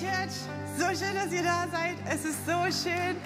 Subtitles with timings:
[0.00, 0.32] Church,
[0.78, 1.96] so schön, dass ihr da seid.
[2.08, 3.16] Es ist so schön,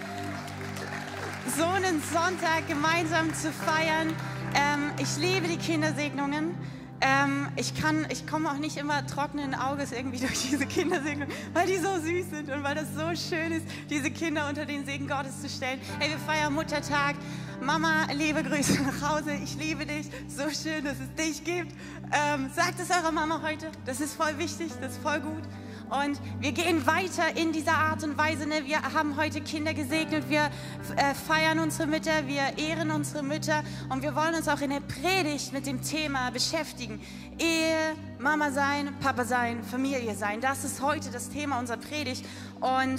[1.57, 4.09] so einen Sonntag gemeinsam zu feiern.
[4.57, 6.57] Ähm, ich liebe die Kindersegnungen.
[7.01, 7.75] Ähm, ich
[8.09, 12.31] ich komme auch nicht immer trockenen Auges irgendwie durch diese Kindersegnungen, weil die so süß
[12.31, 15.81] sind und weil das so schön ist, diese Kinder unter den Segen Gottes zu stellen.
[16.01, 17.15] Hey, wir feiern Muttertag.
[17.61, 19.35] Mama, liebe Grüße nach Hause.
[19.35, 20.11] Ich liebe dich.
[20.27, 21.71] So schön, dass es dich gibt.
[22.11, 23.71] Ähm, sagt es eurer Mama heute.
[23.87, 24.73] Das ist voll wichtig.
[24.81, 25.45] Das ist voll gut.
[25.91, 28.47] Und wir gehen weiter in dieser Art und Weise.
[28.47, 28.65] Ne?
[28.65, 30.51] Wir haben heute Kinder gesegnet, wir
[30.97, 34.81] äh, feiern unsere Mütter, wir ehren unsere Mütter und wir wollen uns auch in der
[34.81, 37.01] Predigt mit dem Thema beschäftigen.
[37.39, 40.41] Ehe, Mama sein, Papa sein, Familie sein.
[40.41, 42.25] Das ist heute das Thema unserer Predigt
[42.61, 42.99] und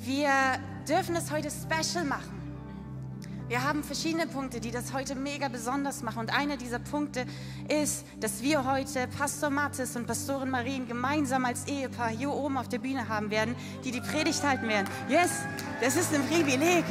[0.00, 0.30] wir
[0.88, 2.43] dürfen es heute special machen.
[3.54, 6.18] Wir haben verschiedene Punkte, die das heute mega besonders machen.
[6.18, 7.24] Und einer dieser Punkte
[7.68, 12.68] ist, dass wir heute Pastor Mathis und Pastorin Marien gemeinsam als Ehepaar hier oben auf
[12.68, 13.54] der Bühne haben werden,
[13.84, 14.88] die die Predigt halten werden.
[15.08, 15.30] Yes,
[15.80, 16.84] das ist ein Privileg.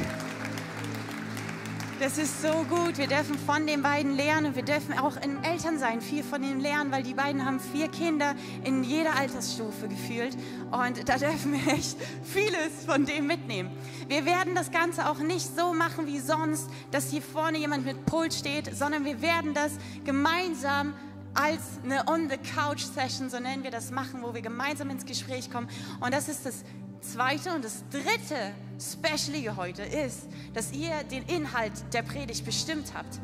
[2.00, 2.98] Das ist so gut.
[2.98, 6.44] Wir dürfen von den beiden lernen und wir dürfen auch in Eltern sein, viel von
[6.44, 10.36] ihnen lernen, weil die beiden haben vier Kinder in jeder Altersstufe gefühlt.
[10.72, 13.72] Und da dürfen wir echt vieles von dem mitnehmen.
[14.08, 18.06] Wir werden das Ganze auch nicht so machen wie sonst, dass hier vorne jemand mit
[18.06, 19.72] Pult steht, sondern wir werden das
[20.04, 20.94] gemeinsam
[21.36, 25.68] als eine On-the-Couch-Session, so nennen wir das, machen, wo wir gemeinsam ins Gespräch kommen.
[26.00, 26.64] Und das ist das
[27.04, 33.20] zweite und das dritte Specialige heute ist, dass ihr den Inhalt der Predigt bestimmt habt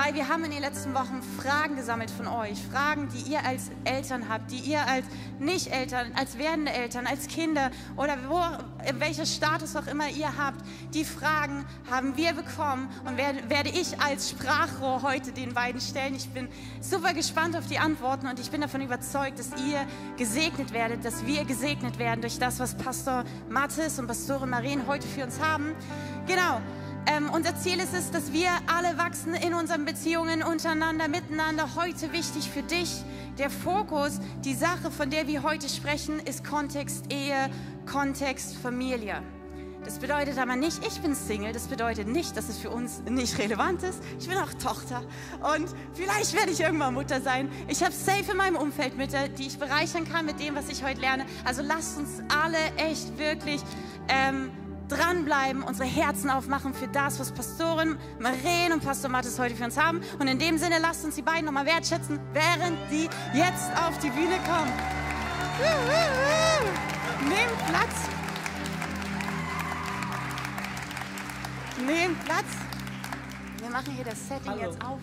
[0.00, 2.56] weil wir haben in den letzten Wochen Fragen gesammelt von euch.
[2.70, 5.04] Fragen, die ihr als Eltern habt, die ihr als
[5.40, 8.40] Nicht-Eltern, als werdende Eltern, als Kinder oder wo,
[8.98, 10.64] welcher Status auch immer ihr habt.
[10.94, 16.14] Die Fragen haben wir bekommen und werde, werde ich als Sprachrohr heute den beiden stellen.
[16.14, 16.48] Ich bin
[16.80, 19.84] super gespannt auf die Antworten und ich bin davon überzeugt, dass ihr
[20.16, 25.08] gesegnet werdet, dass wir gesegnet werden durch das, was Pastor Mathis und Pastorin Marien heute
[25.08, 25.74] für uns haben.
[26.28, 26.60] Genau.
[27.10, 31.74] Ähm, unser Ziel ist es, dass wir alle wachsen in unseren Beziehungen untereinander, miteinander.
[31.74, 33.02] Heute wichtig für dich.
[33.38, 37.48] Der Fokus, die Sache, von der wir heute sprechen, ist Kontext Ehe,
[37.86, 39.22] Kontext Familie.
[39.84, 41.54] Das bedeutet aber nicht, ich bin Single.
[41.54, 44.02] Das bedeutet nicht, dass es für uns nicht relevant ist.
[44.20, 45.02] Ich bin auch Tochter
[45.56, 47.48] und vielleicht werde ich irgendwann Mutter sein.
[47.68, 50.84] Ich habe safe in meinem Umfeld Mütter, die ich bereichern kann mit dem, was ich
[50.84, 51.24] heute lerne.
[51.46, 53.62] Also lasst uns alle echt wirklich
[54.08, 54.50] ähm,
[54.88, 59.76] dranbleiben, unsere Herzen aufmachen für das, was Pastorin Maren und Pastor Mathis heute für uns
[59.76, 60.00] haben.
[60.18, 64.10] Und in dem Sinne, lasst uns die beiden nochmal wertschätzen, während die jetzt auf die
[64.10, 64.72] Bühne kommen.
[67.28, 68.08] Nehmt Platz.
[71.86, 72.46] Nehmt Platz.
[73.60, 74.62] Wir machen hier das Setting Hallo.
[74.62, 75.00] jetzt auf.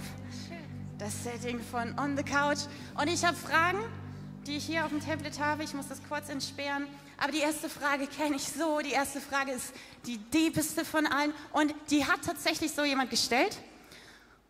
[0.97, 2.59] Das Setting von On the Couch.
[2.99, 3.79] Und ich habe Fragen,
[4.47, 5.63] die ich hier auf dem Tablet habe.
[5.63, 6.87] Ich muss das kurz entsperren.
[7.17, 8.79] Aber die erste Frage kenne ich so.
[8.79, 9.73] Die erste Frage ist
[10.05, 11.33] die diebeste von allen.
[11.53, 13.57] Und die hat tatsächlich so jemand gestellt.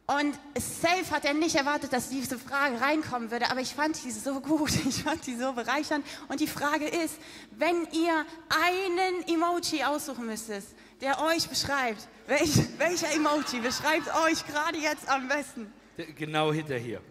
[0.07, 4.11] Und safe hat er nicht erwartet, dass diese Frage reinkommen würde, aber ich fand die
[4.11, 6.05] so gut, ich fand die so bereichernd.
[6.27, 7.15] Und die Frage ist,
[7.57, 10.63] wenn ihr einen Emoji aussuchen müsstet,
[11.01, 15.73] der euch beschreibt, welch, welcher Emoji beschreibt euch gerade jetzt am besten?
[16.15, 17.01] Genau hinter hier.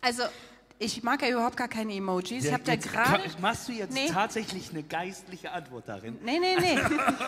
[0.00, 0.24] also
[0.80, 2.44] ich mag ja überhaupt gar keine Emojis.
[2.44, 3.24] ich habe da gerade.
[3.40, 4.08] Machst du jetzt nee.
[4.08, 6.16] tatsächlich eine geistliche Antwort darin?
[6.22, 6.78] Nee, nee, nee.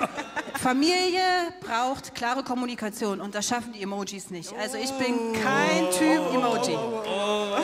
[0.61, 1.21] Familie
[1.61, 4.53] braucht klare Kommunikation und das schaffen die Emojis nicht.
[4.55, 6.77] Also ich bin kein Typ Emoji.
[6.77, 7.63] Oh, oh,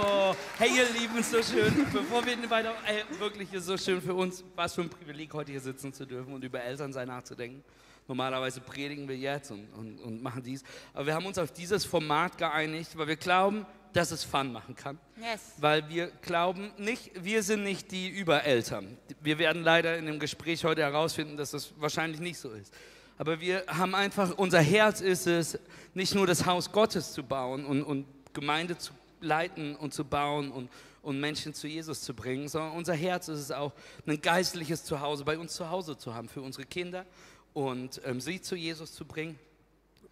[0.00, 1.86] oh, hey ihr Lieben, so schön.
[1.92, 5.50] Bevor wir weiter, ey, wirklich ist so schön für uns, was für ein Privileg heute
[5.50, 7.64] hier sitzen zu dürfen und über Elternsein nachzudenken.
[8.06, 10.62] Normalerweise predigen wir jetzt und, und, und machen dies.
[10.94, 14.74] Aber wir haben uns auf dieses Format geeinigt, weil wir glauben, dass es Fun machen
[14.74, 14.98] kann.
[15.16, 15.54] Yes.
[15.58, 18.96] Weil wir glauben nicht, wir sind nicht die Übereltern.
[19.20, 22.72] Wir werden leider in dem Gespräch heute herausfinden, dass das wahrscheinlich nicht so ist.
[23.18, 25.58] Aber wir haben einfach, unser Herz ist es,
[25.92, 30.50] nicht nur das Haus Gottes zu bauen und, und Gemeinde zu leiten und zu bauen
[30.50, 30.70] und,
[31.02, 33.72] und Menschen zu Jesus zu bringen, sondern unser Herz ist es auch,
[34.06, 37.04] ein geistliches Zuhause bei uns zu Hause zu haben, für unsere Kinder
[37.52, 39.38] und ähm, sie zu Jesus zu bringen.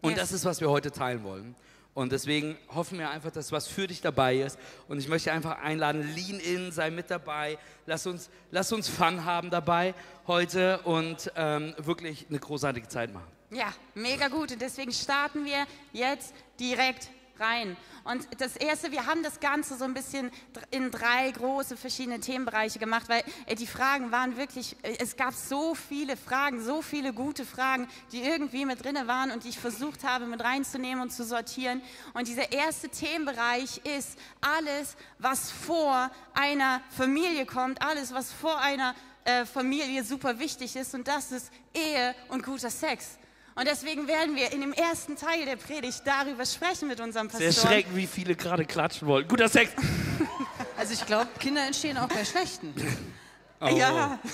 [0.02, 0.20] Und yes.
[0.20, 1.54] das ist, was wir heute teilen wollen.
[1.98, 4.56] Und deswegen hoffen wir einfach, dass was für dich dabei ist.
[4.86, 7.58] Und ich möchte einfach einladen, lean in, sei mit dabei.
[7.86, 9.94] Lass uns, lass uns Fun haben dabei
[10.28, 13.26] heute und ähm, wirklich eine großartige Zeit machen.
[13.50, 14.52] Ja, mega gut.
[14.52, 17.76] Und deswegen starten wir jetzt direkt rein.
[18.04, 20.30] Und das Erste, wir haben das Ganze so ein bisschen
[20.70, 25.34] in drei große verschiedene Themenbereiche gemacht, weil äh, die Fragen waren wirklich, äh, es gab
[25.34, 29.58] so viele Fragen, so viele gute Fragen, die irgendwie mit drin waren und die ich
[29.58, 31.82] versucht habe mit reinzunehmen und zu sortieren.
[32.14, 38.94] Und dieser erste Themenbereich ist alles, was vor einer Familie kommt, alles, was vor einer
[39.24, 43.18] äh, Familie super wichtig ist und das ist Ehe und guter Sex.
[43.58, 47.50] Und deswegen werden wir in dem ersten Teil der Predigt darüber sprechen mit unserem Pastor.
[47.50, 49.26] Sehr schreckend, wie viele gerade klatschen wollen.
[49.26, 49.72] Guter Sex.
[50.76, 52.72] Also ich glaube, Kinder entstehen auch bei schlechten.
[53.60, 53.66] Oh.
[53.66, 54.18] Ja,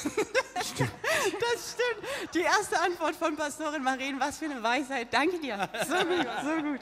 [0.59, 2.35] das stimmt.
[2.35, 5.09] Die erste Antwort von Pastorin Marien, was für eine Weisheit.
[5.11, 5.67] Danke dir.
[5.88, 6.81] So gut, so gut.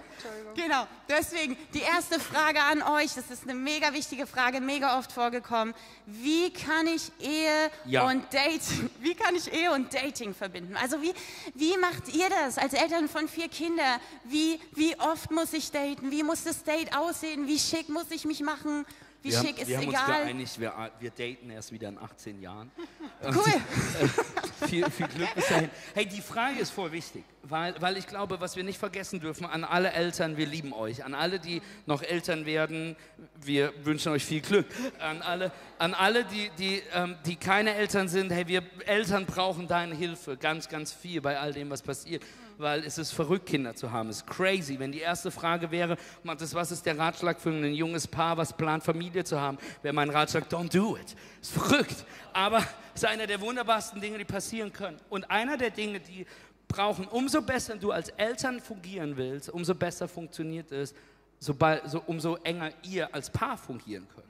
[0.56, 5.12] Genau, deswegen die erste Frage an euch, das ist eine mega wichtige Frage, mega oft
[5.12, 5.72] vorgekommen.
[6.06, 8.08] Wie kann ich Ehe ja.
[8.08, 10.76] und Dating, wie kann ich Ehe und Dating verbinden?
[10.76, 11.14] Also wie,
[11.54, 14.00] wie macht ihr das als Eltern von vier Kindern?
[14.24, 16.10] Wie, wie oft muss ich daten?
[16.10, 17.46] Wie muss das Date aussehen?
[17.46, 18.84] Wie schick muss ich mich machen?
[19.22, 20.08] Wie wir schick haben, ist wir haben egal.
[20.08, 22.70] uns geeinigt, wir, wir daten erst wieder in 18 Jahren.
[23.24, 23.36] Cool.
[23.36, 24.08] Und, äh,
[24.66, 25.70] viel, viel Glück bis dahin.
[25.94, 29.46] Hey, die Frage ist voll wichtig, weil, weil ich glaube, was wir nicht vergessen dürfen,
[29.46, 31.04] an alle Eltern, wir lieben euch.
[31.04, 32.96] An alle, die noch Eltern werden,
[33.40, 34.66] wir wünschen euch viel Glück.
[34.98, 39.68] An alle, an alle die, die, ähm, die keine Eltern sind, hey, wir Eltern brauchen
[39.68, 42.24] deine Hilfe ganz, ganz viel bei all dem, was passiert
[42.58, 44.08] weil es ist verrückt, Kinder zu haben.
[44.08, 44.78] Es ist crazy.
[44.78, 48.84] Wenn die erste Frage wäre, was ist der Ratschlag für ein junges Paar, was plant,
[48.84, 51.14] Familie zu haben, wäre mein Ratschlag, don't do it.
[51.40, 52.04] Es ist verrückt.
[52.32, 52.58] Aber
[52.94, 54.98] es ist einer der wunderbarsten Dinge, die passieren können.
[55.10, 56.26] Und einer der Dinge, die
[56.68, 60.94] brauchen, umso besser du als Eltern fungieren willst, umso besser funktioniert es,
[61.38, 64.26] sobald, so, umso enger ihr als Paar fungieren könnt.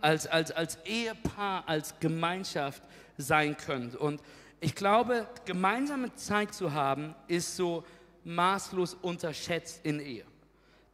[0.00, 2.82] Als, als, als Ehepaar, als Gemeinschaft
[3.18, 3.94] sein könnt.
[3.94, 4.20] Und
[4.62, 7.84] ich glaube, gemeinsame Zeit zu haben, ist so
[8.24, 10.24] maßlos unterschätzt in Ehe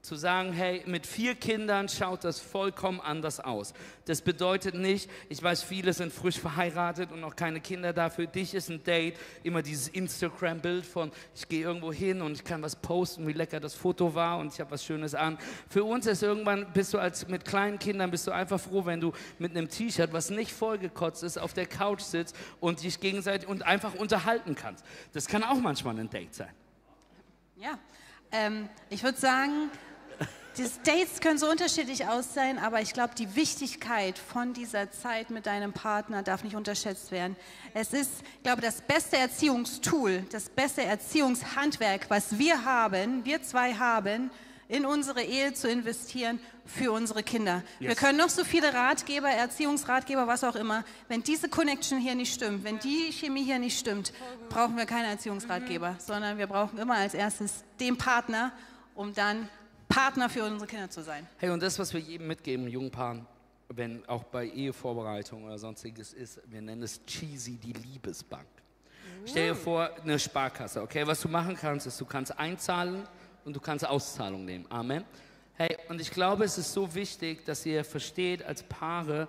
[0.08, 3.74] zu sagen, hey, mit vier Kindern schaut das vollkommen anders aus.
[4.06, 8.08] Das bedeutet nicht, ich weiß, viele sind frisch verheiratet und noch keine Kinder da.
[8.08, 12.42] Für dich ist ein Date immer dieses Instagram-Bild von, ich gehe irgendwo hin und ich
[12.42, 15.36] kann was posten, wie lecker das Foto war und ich habe was Schönes an.
[15.68, 19.02] Für uns ist irgendwann, bist du als mit kleinen Kindern, bist du einfach froh, wenn
[19.02, 23.46] du mit einem T-Shirt, was nicht vollgekotzt ist, auf der Couch sitzt und dich gegenseitig
[23.46, 24.86] und einfach unterhalten kannst.
[25.12, 26.54] Das kann auch manchmal ein Date sein.
[27.56, 27.78] Ja,
[28.30, 29.70] ähm, ich würde sagen,
[30.58, 35.30] die Dates können so unterschiedlich aus sein, aber ich glaube, die Wichtigkeit von dieser Zeit
[35.30, 37.36] mit deinem Partner darf nicht unterschätzt werden.
[37.74, 43.74] Es ist, ich glaube, das beste Erziehungstool, das beste Erziehungshandwerk, was wir haben, wir zwei
[43.74, 44.30] haben,
[44.68, 47.62] in unsere Ehe zu investieren für unsere Kinder.
[47.78, 47.88] Yes.
[47.88, 50.84] Wir können noch so viele Ratgeber, Erziehungsratgeber, was auch immer.
[51.08, 54.12] Wenn diese Connection hier nicht stimmt, wenn die Chemie hier nicht stimmt,
[54.50, 56.00] brauchen wir keine Erziehungsratgeber, mhm.
[56.00, 58.52] sondern wir brauchen immer als erstes den Partner,
[58.94, 59.48] um dann
[59.88, 61.26] Partner für unsere Kinder zu sein.
[61.38, 63.26] Hey, und das, was wir jedem mitgeben, jungen Paaren,
[63.68, 68.46] wenn auch bei Ehevorbereitung oder sonstiges ist, wir nennen es cheesy die Liebesbank.
[69.24, 71.06] Stell dir vor, eine Sparkasse, okay?
[71.06, 73.02] Was du machen kannst, ist, du kannst einzahlen
[73.44, 74.66] und du kannst Auszahlung nehmen.
[74.70, 75.04] Amen.
[75.54, 79.26] Hey, und ich glaube, es ist so wichtig, dass ihr versteht, als Paare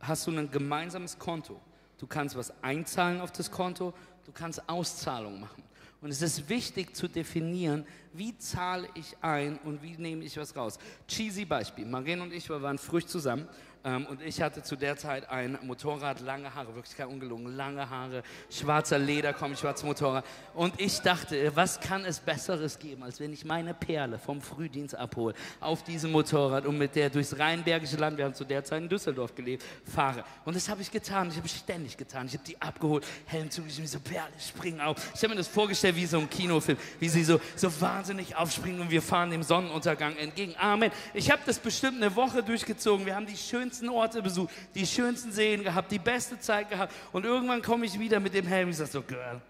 [0.00, 1.60] hast du ein gemeinsames Konto.
[1.98, 5.62] Du kannst was einzahlen auf das Konto, du kannst Auszahlung machen.
[6.00, 10.56] Und es ist wichtig zu definieren, wie zahle ich ein und wie nehme ich was
[10.56, 10.78] raus.
[11.06, 11.84] Cheesy Beispiel.
[11.84, 13.46] Marien und ich wir waren früh zusammen
[13.82, 17.88] ähm, und ich hatte zu der Zeit ein Motorrad, lange Haare, wirklich kein ungelogen, lange
[17.88, 20.24] Haare, schwarzer Leder, komm, schwarzes Motorrad.
[20.54, 24.94] Und ich dachte, was kann es Besseres geben, als wenn ich meine Perle vom Frühdienst
[24.94, 28.82] abhole, auf diesem Motorrad und mit der durchs Rheinbergische Land, wir haben zu der Zeit
[28.82, 30.24] in Düsseldorf gelebt, fahre.
[30.44, 32.26] Und das habe ich getan, ich habe ständig getan.
[32.26, 34.98] Ich habe die abgeholt, Helm zugeschrieben, so Perle, springen auf.
[35.14, 38.82] Ich habe mir das vorgestellt wie so ein Kinofilm, wie sie so, so wahnsinnig aufspringen
[38.82, 40.54] und wir fahren dem Sonnenuntergang entgegen.
[40.58, 40.90] Amen.
[41.14, 43.06] Ich habe das bestimmt eine Woche durchgezogen.
[43.06, 46.92] Wir haben die schönsten schönsten Orte besucht, die schönsten Seen gehabt, die beste Zeit gehabt.
[47.12, 48.70] Und irgendwann komme ich wieder mit dem Helm.
[48.70, 49.40] Ich sage so, Girl,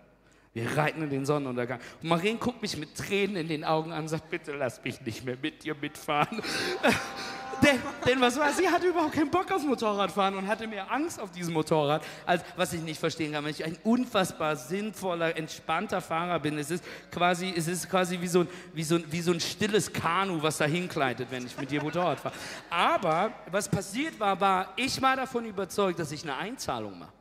[0.53, 1.81] wir reiten in den Sonnenuntergang.
[2.03, 5.01] Und Marien guckt mich mit Tränen in den Augen an und sagt, bitte lass mich
[5.01, 6.43] nicht mehr mit dir mitfahren.
[7.63, 11.21] denn, denn, was war, sie hatte überhaupt keinen Bock auf Motorradfahren und hatte mehr Angst
[11.21, 13.45] auf diesem Motorrad, als was ich nicht verstehen kann.
[13.45, 18.27] Wenn ich ein unfassbar sinnvoller, entspannter Fahrer bin, es ist quasi, es ist quasi wie
[18.27, 21.57] so, ein, wie, so ein, wie so ein stilles Kanu, was da hinkleidet, wenn ich
[21.59, 22.35] mit dir Motorrad fahre.
[22.69, 27.13] Aber was passiert war, war, ich war davon überzeugt, dass ich eine Einzahlung mache.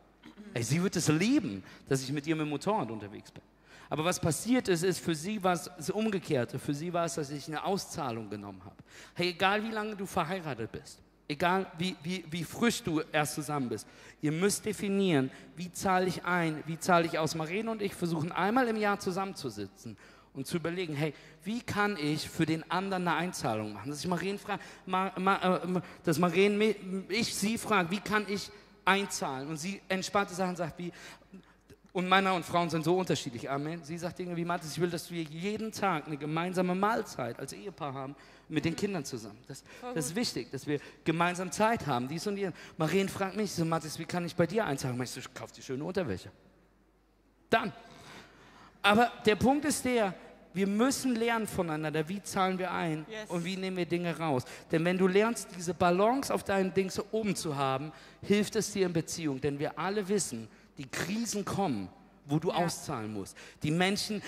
[0.53, 3.43] Ey, sie wird es lieben, dass ich mit ihr mit dem Motorrad unterwegs bin.
[3.89, 6.60] Aber was passiert ist, ist, für sie war es das Umgekehrte.
[6.60, 8.75] Für sie war es, dass ich eine Auszahlung genommen habe.
[9.15, 13.69] Hey, egal wie lange du verheiratet bist, egal wie, wie, wie frisch du erst zusammen
[13.69, 13.88] bist,
[14.22, 17.34] ihr müsst definieren, wie zahle ich ein, wie zahle ich aus.
[17.34, 19.98] Marene und ich versuchen einmal im Jahr zusammenzusitzen
[20.34, 23.89] und zu überlegen, hey, wie kann ich für den anderen eine Einzahlung machen?
[23.89, 28.51] Dass ich Marien frage, Ma, Ma, äh, dass Marien, ich sie frage, wie kann ich
[28.86, 29.50] einzahlen?
[29.50, 30.91] Und sie entspannte Sachen sagt wie,
[31.91, 33.84] und Männer und Frauen sind so unterschiedlich, Amen.
[33.84, 37.51] Sie sagt Dinge wie, Mathis, ich will, dass wir jeden Tag eine gemeinsame Mahlzeit als
[37.51, 38.15] Ehepaar haben
[38.48, 39.39] mit den Kindern zusammen.
[39.48, 39.63] Das,
[39.96, 42.53] das ist wichtig, dass wir gemeinsam Zeit haben, dies und jenes.
[42.77, 45.01] Marien fragt mich, so, Mathis, wie kann ich bei dir einzahlen?
[45.01, 46.31] Ich so, kauf die schöne Unterwäsche.
[47.50, 47.74] Dann.
[48.81, 50.13] Aber der Punkt ist der,
[50.53, 53.29] wir müssen lernen voneinander, wie zahlen wir ein yes.
[53.29, 54.43] und wie nehmen wir Dinge raus.
[54.72, 57.91] Denn wenn du lernst, diese Balance auf deinen Dings oben zu haben,
[58.22, 59.39] hilft es dir in Beziehung.
[59.41, 60.48] Denn wir alle wissen,
[60.79, 61.89] die Krisen kommen
[62.29, 62.55] wo du ja.
[62.55, 63.36] auszahlen musst.
[63.63, 64.21] Die Menschen,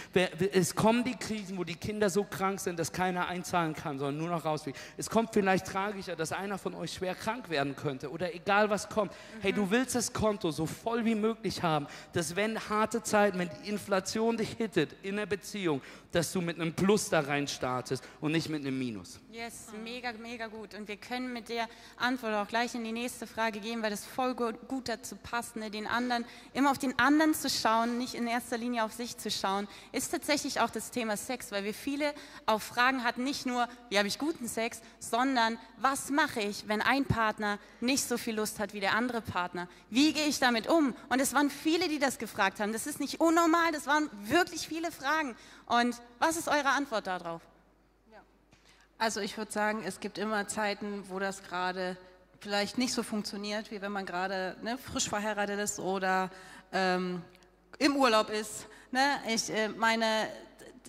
[0.51, 4.17] es kommen die Krisen, wo die Kinder so krank sind, dass keiner einzahlen kann, sondern
[4.17, 4.77] nur noch rausfliegt.
[4.98, 8.89] Es kommt vielleicht tragischer, dass einer von euch schwer krank werden könnte oder egal was
[8.89, 9.12] kommt.
[9.12, 9.41] Mhm.
[9.41, 13.50] Hey, du willst das Konto so voll wie möglich haben, dass wenn harte Zeiten, wenn
[13.63, 15.81] die Inflation dich hittet in der Beziehung,
[16.12, 19.20] dass du mit einem Plus da rein startest und nicht mit einem Minus.
[19.31, 20.74] Yes, mega, mega gut.
[20.74, 21.67] Und wir können mit der
[21.98, 25.72] Antwort auch gleich in die nächste Frage gehen, weil das voll gut dazu passt, ne?
[25.72, 29.32] den anderen, immer auf den anderen zu schauen, nicht in erster Linie auf sich zu
[29.32, 32.14] schauen, ist tatsächlich auch das Thema Sex, weil wir viele
[32.46, 36.82] auch Fragen hatten, nicht nur, wie habe ich guten Sex, sondern was mache ich, wenn
[36.82, 39.68] ein Partner nicht so viel Lust hat wie der andere Partner?
[39.90, 40.96] Wie gehe ich damit um?
[41.10, 42.74] Und es waren viele, die das gefragt haben.
[42.74, 45.36] Das ist nicht unnormal, das waren wirklich viele Fragen.
[45.66, 47.42] Und was ist eure Antwort darauf?
[49.02, 51.98] Also ich würde sagen, es gibt immer Zeiten, wo das gerade
[52.40, 56.30] vielleicht nicht so funktioniert, wie wenn man gerade ne, frisch verheiratet ist oder
[56.72, 57.24] ähm,
[57.82, 58.68] im Urlaub ist.
[58.92, 59.20] Ne?
[59.28, 60.28] Ich äh, meine,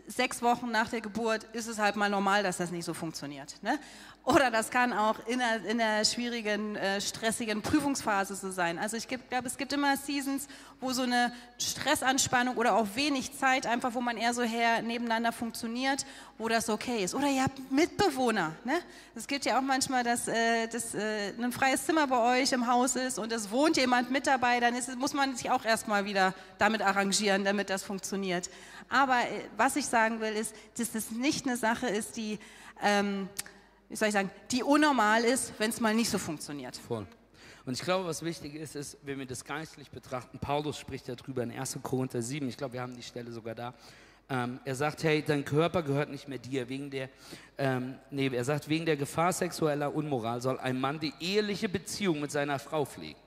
[0.06, 3.54] sechs Wochen nach der Geburt ist es halt mal normal, dass das nicht so funktioniert.
[3.62, 3.78] Ne?
[4.24, 8.78] Oder das kann auch in der, in der schwierigen, äh, stressigen Prüfungsphase so sein.
[8.78, 10.46] Also ich glaube, es gibt immer Seasons,
[10.80, 15.32] wo so eine Stressanspannung oder auch wenig Zeit, einfach wo man eher so her nebeneinander
[15.32, 16.06] funktioniert,
[16.38, 17.16] wo das okay ist.
[17.16, 18.54] Oder ihr habt Mitbewohner.
[18.62, 18.74] Ne?
[19.16, 22.68] Es gibt ja auch manchmal, dass, äh, dass äh, ein freies Zimmer bei euch im
[22.68, 26.04] Haus ist und es wohnt jemand mit dabei, dann ist, muss man sich auch erstmal
[26.04, 28.50] wieder damit arrangieren, damit das funktioniert.
[28.88, 32.38] Aber äh, was ich sagen will, ist, dass das nicht eine Sache ist, die...
[32.84, 33.28] Ähm,
[33.92, 36.74] wie soll ich sagen, die unnormal ist, wenn es mal nicht so funktioniert.
[36.78, 37.06] Voll.
[37.66, 41.42] Und ich glaube, was wichtig ist, ist, wenn wir das geistlich betrachten, Paulus spricht darüber
[41.42, 41.78] in 1.
[41.82, 43.74] Korinther 7, ich glaube, wir haben die Stelle sogar da.
[44.30, 47.10] Ähm, er sagt, hey, dein Körper gehört nicht mehr dir, wegen der,
[47.58, 52.18] ähm, nee, er sagt, wegen der Gefahr sexueller Unmoral soll ein Mann die eheliche Beziehung
[52.18, 53.20] mit seiner Frau pflegen.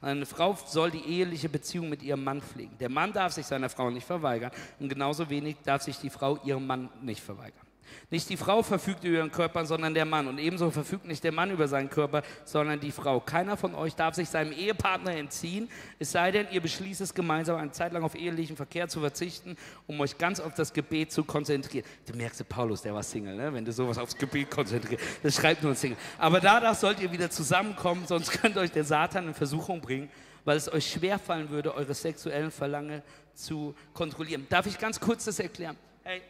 [0.00, 2.78] Und eine Frau soll die eheliche Beziehung mit ihrem Mann pflegen.
[2.78, 6.38] Der Mann darf sich seiner Frau nicht verweigern und genauso wenig darf sich die Frau
[6.44, 7.67] ihrem Mann nicht verweigern.
[8.10, 10.26] Nicht die Frau verfügt über ihren Körper, sondern der Mann.
[10.26, 13.20] Und ebenso verfügt nicht der Mann über seinen Körper, sondern die Frau.
[13.20, 15.68] Keiner von euch darf sich seinem Ehepartner entziehen,
[15.98, 19.56] es sei denn, ihr beschließt es gemeinsam, eine Zeit lang auf ehelichen Verkehr zu verzichten,
[19.86, 21.84] um euch ganz auf das Gebet zu konzentrieren.
[22.06, 23.52] Du merkst, Paulus, der war Single, ne?
[23.52, 25.04] wenn du sowas aufs Gebet konzentrierst.
[25.22, 25.98] Das schreibt nur ein Single.
[26.18, 30.08] Aber danach sollt ihr wieder zusammenkommen, sonst könnte euch der Satan in Versuchung bringen,
[30.44, 33.02] weil es euch schwerfallen würde, eure sexuellen Verlangen
[33.34, 34.46] zu kontrollieren.
[34.48, 35.76] Darf ich ganz kurz das erklären?
[36.02, 36.22] Hey,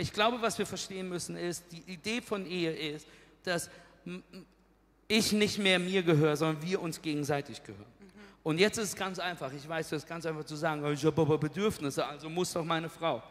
[0.00, 3.06] ich glaube, was wir verstehen müssen, ist, die Idee von Ehe ist,
[3.44, 3.70] dass
[5.06, 7.84] ich nicht mehr mir gehöre, sondern wir uns gegenseitig gehören.
[8.42, 9.52] Und jetzt ist es ganz einfach.
[9.52, 12.64] Ich weiß, das ist ganz einfach zu sagen, ich habe aber Bedürfnisse, also muss doch
[12.64, 13.22] meine Frau.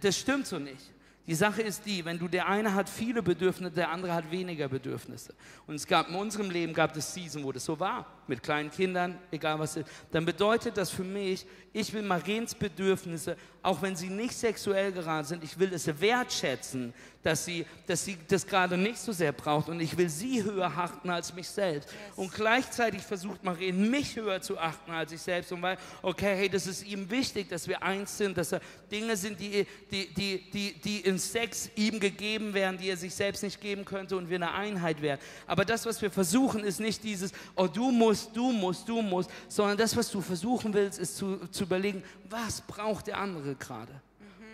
[0.00, 0.90] Das stimmt so nicht.
[1.26, 4.68] Die Sache ist die, wenn du der eine hat viele Bedürfnisse, der andere hat weniger
[4.68, 5.32] Bedürfnisse.
[5.66, 8.70] Und es gab in unserem Leben gab es Season, wo das so war, mit kleinen
[8.70, 13.94] Kindern, egal was, ist, dann bedeutet das für mich, ich will Mariens Bedürfnisse, auch wenn
[13.94, 18.78] sie nicht sexuell gerade sind, ich will es wertschätzen, dass sie, dass sie das gerade
[18.78, 21.90] nicht so sehr braucht und ich will sie höher achten als mich selbst.
[21.90, 22.16] Yes.
[22.16, 26.48] Und gleichzeitig versucht Marien, mich höher zu achten als ich selbst und weil, okay, hey,
[26.48, 28.60] das ist ihm wichtig, dass wir eins sind, dass er
[28.90, 33.14] Dinge sind, die, die, die, die, die in Sex ihm gegeben werden, die er sich
[33.14, 35.20] selbst nicht geben könnte und wir eine Einheit werden.
[35.46, 39.30] Aber das, was wir versuchen, ist nicht dieses, oh, du musst, du musst, du musst,
[39.48, 43.92] sondern das, was du versuchen willst, ist zu, zu überlegen, was braucht der andere gerade?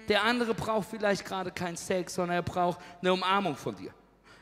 [0.09, 3.91] Der andere braucht vielleicht gerade keinen Sex, sondern er braucht eine Umarmung von dir.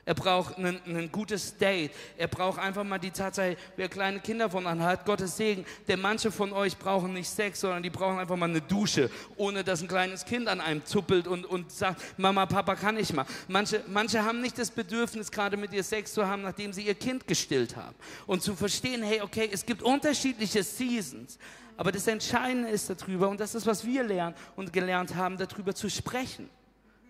[0.06, 1.90] Er braucht ein, ein gutes Date.
[2.18, 5.64] Er braucht einfach mal die Tatsache, wer kleine Kinder von an hat, Gottes Segen.
[5.88, 9.64] Denn manche von euch brauchen nicht Sex, sondern die brauchen einfach mal eine Dusche, ohne
[9.64, 13.24] dass ein kleines Kind an einem zuppelt und, und sagt, Mama, Papa, kann ich mal.
[13.48, 16.94] Manche, manche haben nicht das Bedürfnis, gerade mit ihr Sex zu haben, nachdem sie ihr
[16.94, 17.94] Kind gestillt haben.
[18.26, 21.38] Und zu verstehen, hey, okay, es gibt unterschiedliche Seasons.
[21.76, 25.74] Aber das Entscheidende ist darüber, und das ist, was wir lernen und gelernt haben, darüber
[25.74, 26.48] zu sprechen.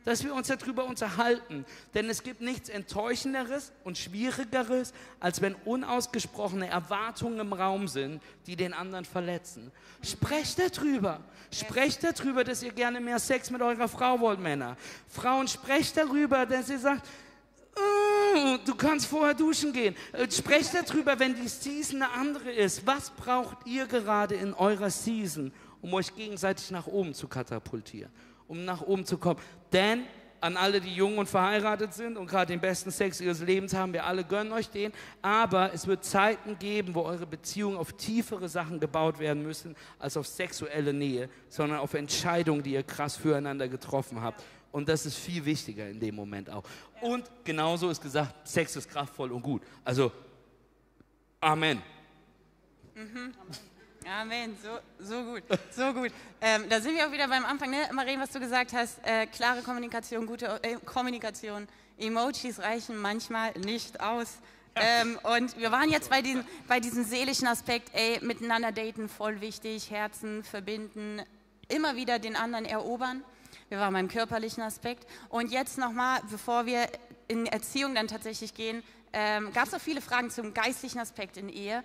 [0.05, 1.65] Dass wir uns darüber unterhalten.
[1.95, 8.57] Denn es gibt nichts Enttäuschenderes und Schwierigeres, als wenn unausgesprochene Erwartungen im Raum sind, die
[8.57, 9.73] den anderen verletzen.
[10.03, 11.21] Sprecht darüber.
[11.51, 14.77] Sprecht darüber, dass ihr gerne mehr Sex mit eurer Frau wollt, Männer.
[15.09, 17.07] Frauen, sprecht darüber, dass ihr sagt,
[17.77, 19.95] oh, du kannst vorher duschen gehen.
[20.13, 22.87] Äh, sprecht darüber, wenn die Season eine andere ist.
[22.87, 28.11] Was braucht ihr gerade in eurer Season, um euch gegenseitig nach oben zu katapultieren?
[28.49, 29.41] Um nach oben zu kommen.
[29.73, 30.05] Denn
[30.41, 33.95] an alle, die jung und verheiratet sind und gerade den besten Sex ihres Lebens haben,
[33.95, 34.93] wir alle gönnen euch den.
[35.23, 40.19] Aber es wird Zeiten geben, wo eure Beziehungen auf tiefere Sachen gebaut werden müssen, als
[40.19, 44.45] auf sexuelle Nähe, sondern auf Entscheidungen, die ihr krass füreinander getroffen habt.
[44.71, 46.65] Und das ist viel wichtiger in dem Moment auch.
[47.01, 49.63] Und genauso ist gesagt, Sex ist kraftvoll und gut.
[49.83, 50.13] Also,
[51.41, 51.81] Amen.
[52.95, 53.03] Mhm.
[53.05, 53.35] Amen,
[54.63, 56.13] so, so gut, so gut.
[56.41, 57.89] Ähm, da sind wir auch wieder beim Anfang, ne?
[57.93, 61.67] Marien, was du gesagt hast, äh, klare Kommunikation, gute äh, Kommunikation.
[61.99, 64.39] Emojis reichen manchmal nicht aus.
[64.77, 69.41] Ähm, und wir waren jetzt bei, den, bei diesem seelischen Aspekt, ey, miteinander daten, voll
[69.41, 71.23] wichtig, Herzen verbinden,
[71.69, 73.25] immer wieder den anderen erobern.
[73.71, 75.09] Wir waren beim körperlichen Aspekt.
[75.31, 76.89] Und jetzt nochmal, bevor wir
[77.29, 78.83] in Erziehung dann tatsächlich gehen,
[79.15, 81.83] ähm, gab es auch viele Fragen zum geistlichen Aspekt in Ehe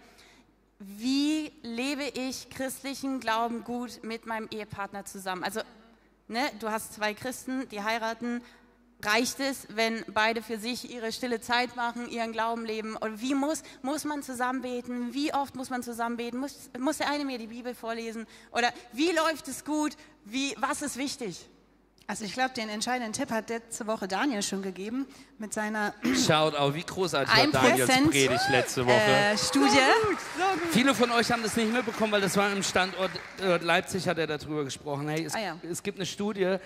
[0.79, 5.43] wie lebe ich christlichen Glauben gut mit meinem Ehepartner zusammen?
[5.43, 5.59] Also,
[6.29, 8.41] ne, du hast zwei Christen, die heiraten.
[9.01, 12.97] Reicht es, wenn beide für sich ihre stille Zeit machen, ihren Glauben leben?
[12.97, 15.13] Und wie muss, muss man zusammen beten?
[15.13, 16.37] Wie oft muss man zusammen beten?
[16.37, 18.27] Muss, muss der eine mir die Bibel vorlesen?
[18.51, 19.95] Oder wie läuft es gut?
[20.25, 21.49] Wie, was ist wichtig?
[22.09, 25.05] Also ich glaube, den entscheidenden Tipp hat letzte Woche Daniel schon gegeben
[25.37, 25.93] mit seiner
[26.25, 28.95] Schaut auch, wie großartig war Daniels Predigt letzte Woche.
[28.95, 29.69] Äh, Studie.
[29.69, 30.71] So gut, so gut.
[30.71, 34.17] Viele von euch haben das nicht mitbekommen, weil das war im Standort äh, Leipzig, hat
[34.17, 35.07] er darüber gesprochen.
[35.07, 35.57] Hey, es, ah, ja.
[35.69, 36.57] es gibt eine Studie,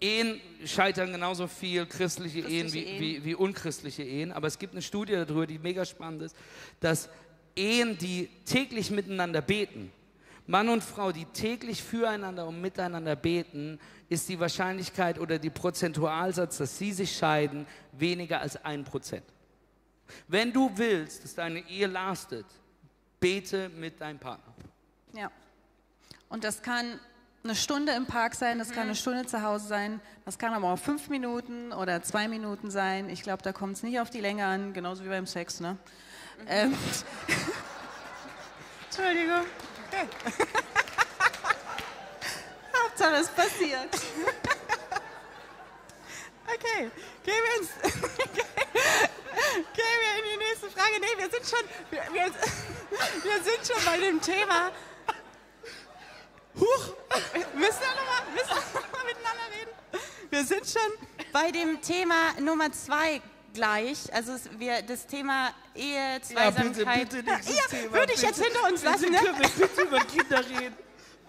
[0.00, 3.00] Ehen scheitern genauso viel christliche, christliche Ehen, wie, Ehen.
[3.02, 4.32] Wie, wie, unchristliche Ehen.
[4.32, 6.36] Aber es gibt eine Studie darüber, die mega spannend ist,
[6.80, 7.10] dass
[7.54, 9.92] Ehen, die täglich miteinander beten,
[10.46, 16.58] Mann und Frau, die täglich füreinander und miteinander beten, ist die Wahrscheinlichkeit oder die Prozentualsatz,
[16.58, 19.24] dass sie sich scheiden, weniger als ein Prozent.
[20.28, 22.46] Wenn du willst, dass deine Ehe lastet,
[23.18, 24.54] bete mit deinem Partner.
[25.14, 25.30] Ja.
[26.28, 27.00] Und das kann
[27.42, 28.96] eine Stunde im Park sein, das kann eine mhm.
[28.96, 33.08] Stunde zu Hause sein, das kann aber auch fünf Minuten oder zwei Minuten sein.
[33.08, 35.72] Ich glaube, da kommt es nicht auf die Länge an, genauso wie beim Sex, ne?
[36.38, 36.46] Mhm.
[36.48, 36.74] Ähm.
[38.90, 39.44] Entschuldigung.
[39.86, 40.08] Okay.
[42.74, 43.88] Hauptsache es passiert.
[46.48, 46.90] Okay,
[47.24, 47.92] gehen wir, ins, gehen
[49.74, 51.00] wir in die nächste Frage.
[51.00, 52.32] Nee, wir sind schon, wir, wir,
[53.24, 54.70] wir sind schon bei dem Thema.
[56.54, 56.94] Huch,
[57.54, 59.72] müssen wir nochmal noch miteinander reden?
[60.30, 63.20] Wir sind schon bei dem Thema Nummer zwei
[63.56, 64.12] gleich.
[64.14, 66.76] Also wir, das Thema Ehe, Zweisamkeit.
[66.76, 69.10] Ja, bitte, bitte ja, Thema, würde ich jetzt hinter uns lassen.
[69.10, 69.18] Ne?
[69.18, 70.76] Können wir bitte über Kinder reden?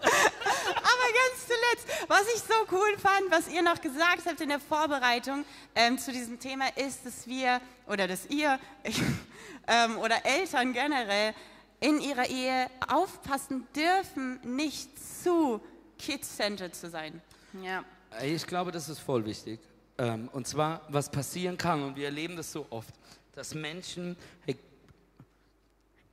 [0.00, 4.60] Aber ganz zuletzt, was ich so cool fand, was ihr noch gesagt habt in der
[4.60, 8.60] Vorbereitung ähm, zu diesem Thema, ist, dass wir oder dass ihr
[9.66, 11.34] ähm, oder Eltern generell
[11.80, 14.90] in ihrer Ehe aufpassen dürfen, nicht
[15.22, 15.60] zu
[15.98, 17.20] kid-centered zu sein.
[17.62, 17.84] Ja.
[18.22, 19.60] Ich glaube, das ist voll wichtig.
[19.98, 22.94] Ähm, und zwar, was passieren kann, und wir erleben das so oft,
[23.34, 24.56] dass Menschen hey,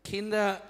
[0.04, 0.62] Kinder,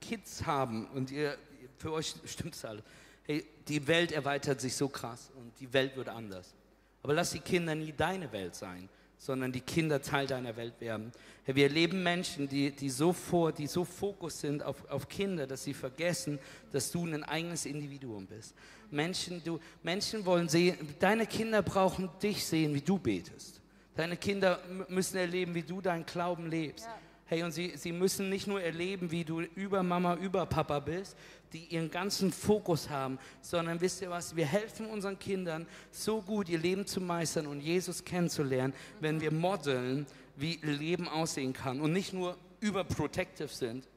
[0.00, 1.38] Kids haben und ihr,
[1.78, 2.82] für euch stimmt es alles.
[3.24, 6.54] Hey, die Welt erweitert sich so krass und die Welt wird anders.
[7.02, 8.88] Aber lass die Kinder nie deine Welt sein,
[9.22, 11.12] sondern die Kinder Teil deiner Welt werden.
[11.44, 15.46] Hey, wir erleben Menschen, die, die, so vor, die so fokus sind auf, auf Kinder,
[15.46, 16.40] dass sie vergessen,
[16.72, 18.52] dass du ein eigenes Individuum bist.
[18.90, 23.60] Menschen, du, Menschen wollen sehen, deine Kinder brauchen dich sehen, wie du betest.
[23.94, 24.58] Deine Kinder
[24.88, 26.86] müssen erleben, wie du deinen Glauben lebst.
[26.86, 26.98] Ja.
[27.32, 31.16] Hey, und sie, sie müssen nicht nur erleben, wie du über Mama, über Papa bist,
[31.54, 36.50] die ihren ganzen Fokus haben, sondern wisst ihr was, wir helfen unseren Kindern so gut,
[36.50, 40.04] ihr Leben zu meistern und Jesus kennenzulernen, wenn wir modeln,
[40.36, 43.88] wie Leben aussehen kann und nicht nur überprotective sind,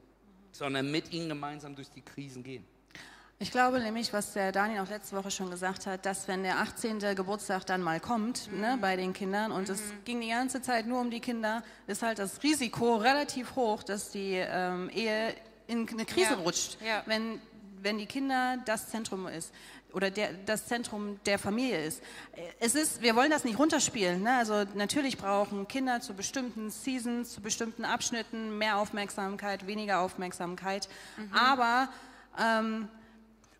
[0.54, 2.64] sondern mit ihnen gemeinsam durch die Krisen gehen.
[3.38, 6.60] Ich glaube nämlich, was der Daniel auch letzte Woche schon gesagt hat, dass wenn der
[6.60, 7.00] 18.
[7.16, 8.62] Geburtstag dann mal kommt ne, mhm.
[8.62, 10.06] ne, bei den Kindern und es mhm.
[10.06, 14.12] ging die ganze Zeit nur um die Kinder, ist halt das Risiko relativ hoch, dass
[14.12, 15.36] die ähm, Ehe
[15.68, 16.36] in eine Krise ja.
[16.38, 17.04] rutscht, ja.
[17.08, 17.42] Wenn,
[17.82, 19.52] wenn die Kinder das Zentrum ist
[19.92, 22.02] oder der, das Zentrum der Familie ist.
[22.60, 24.24] Es ist, wir wollen das nicht runterspielen.
[24.24, 24.38] Ne?
[24.38, 30.90] Also natürlich brauchen Kinder zu bestimmten Seasons, zu bestimmten Abschnitten mehr Aufmerksamkeit, weniger Aufmerksamkeit.
[31.18, 31.34] Mhm.
[31.34, 31.90] Aber
[32.38, 32.90] ähm,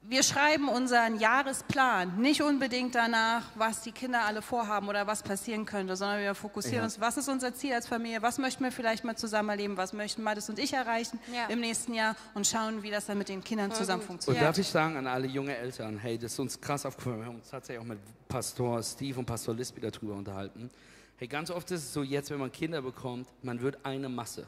[0.08, 5.66] wir schreiben unseren Jahresplan nicht unbedingt danach, was die Kinder alle vorhaben oder was passieren
[5.66, 6.84] könnte, sondern wir fokussieren Ja.
[6.84, 9.94] uns, was ist unser Ziel als Familie, was möchten wir vielleicht mal zusammen erleben, was
[9.94, 11.48] möchten Mathis und ich erreichen Ja.
[11.48, 14.02] im nächsten Jahr und schauen, wie das dann mit den Kindern zusammen gut.
[14.02, 14.44] Und funktioniert.
[14.44, 17.20] darf ich sagen an alle junge Eltern, hey, das ist uns krass aufgefallen.
[17.22, 20.70] Wir haben uns tatsächlich auch mit Pastor Steve und Pastor Lisby darüber unterhalten.
[21.18, 24.46] Hey, ganz oft ist es so, jetzt, wenn man Kinder bekommt, man wird eine Masse.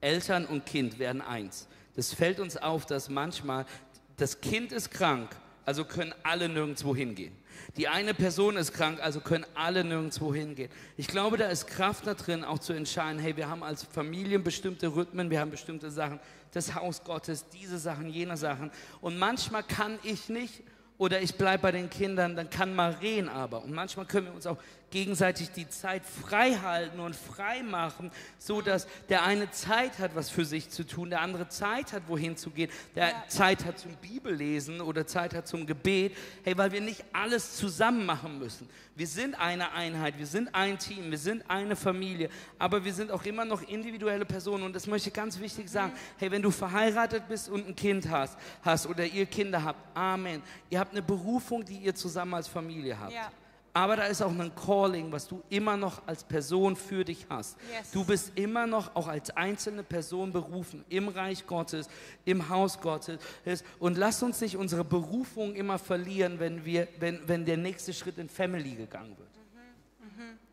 [0.00, 1.66] Eltern und Kind werden eins.
[1.96, 3.66] Das fällt uns auf, dass manchmal
[4.16, 7.34] das Kind ist krank, also können alle nirgendwo hingehen.
[7.76, 10.70] Die eine Person ist krank, also können alle nirgendwo hingehen.
[10.96, 14.44] Ich glaube, da ist Kraft da drin, auch zu entscheiden, hey, wir haben als Familien
[14.44, 16.20] bestimmte Rhythmen, wir haben bestimmte Sachen,
[16.52, 18.70] das Haus Gottes, diese Sachen, jene Sachen.
[19.00, 20.62] Und manchmal kann ich nicht
[20.96, 23.64] oder ich bleibe bei den Kindern, dann kann Maren aber.
[23.64, 24.58] Und manchmal können wir uns auch
[24.94, 30.30] gegenseitig die Zeit frei halten und frei machen, so dass der eine Zeit hat, was
[30.30, 33.96] für sich zu tun, der andere Zeit hat, wohin zu gehen, der Zeit hat zum
[33.96, 36.16] Bibellesen oder Zeit hat zum Gebet.
[36.44, 38.68] Hey, weil wir nicht alles zusammen machen müssen.
[38.94, 43.10] Wir sind eine Einheit, wir sind ein Team, wir sind eine Familie, aber wir sind
[43.10, 44.62] auch immer noch individuelle Personen.
[44.62, 45.92] Und das möchte ich ganz wichtig sagen.
[46.18, 50.40] Hey, wenn du verheiratet bist und ein Kind hast, hast oder ihr Kinder habt, Amen.
[50.70, 53.12] Ihr habt eine Berufung, die ihr zusammen als Familie habt.
[53.12, 53.32] Ja.
[53.76, 57.56] Aber da ist auch ein Calling, was du immer noch als Person für dich hast.
[57.76, 57.90] Yes.
[57.90, 61.88] Du bist immer noch auch als einzelne Person berufen im Reich Gottes,
[62.24, 63.18] im Haus Gottes.
[63.80, 68.16] Und lass uns nicht unsere Berufung immer verlieren, wenn, wir, wenn, wenn der nächste Schritt
[68.18, 69.28] in Family gegangen wird.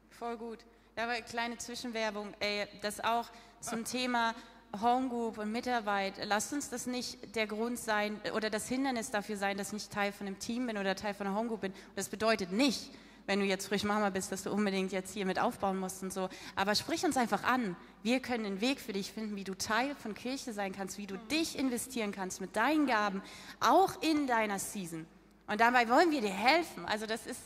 [0.10, 0.60] Voll gut.
[0.96, 2.34] Da war eine kleine Zwischenwerbung.
[2.40, 3.28] Ey, das auch
[3.60, 4.34] zum Thema
[4.82, 6.14] Homegroup und Mitarbeit.
[6.26, 9.92] Lasst uns das nicht der Grund sein oder das Hindernis dafür sein, dass ich nicht
[9.92, 11.74] Teil von einem Team bin oder Teil von einer Homegroup bin.
[11.96, 12.92] Das bedeutet nicht,
[13.28, 16.12] wenn du jetzt frisch Mama bist, dass du unbedingt jetzt hier mit aufbauen musst und
[16.12, 16.30] so.
[16.56, 17.76] Aber sprich uns einfach an.
[18.04, 21.08] Wir können den Weg für dich finden, wie du Teil von Kirche sein kannst, wie
[21.08, 23.22] du dich investieren kannst mit deinen Gaben,
[23.60, 25.06] auch in deiner Season.
[25.48, 26.86] Und dabei wollen wir dir helfen.
[26.86, 27.42] Also das ist,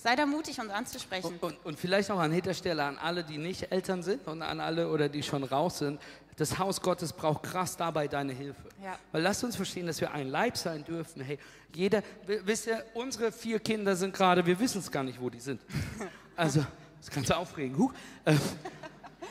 [0.00, 1.26] sei da mutig, uns anzusprechen.
[1.26, 4.42] Und, und, und vielleicht auch an dieser Stelle an alle, die nicht Eltern sind und
[4.42, 6.00] an alle oder die schon raus sind.
[6.36, 8.68] Das Haus Gottes braucht krass dabei deine Hilfe.
[8.82, 8.98] Ja.
[9.12, 11.22] Weil lasst uns verstehen, dass wir ein Leib sein dürfen.
[11.22, 11.38] Hey,
[11.74, 15.40] jeder, wisst ihr, unsere vier Kinder sind gerade, wir wissen es gar nicht, wo die
[15.40, 15.60] sind.
[16.36, 17.76] Also, das ist ganz aufregend.
[17.76, 17.92] Huch.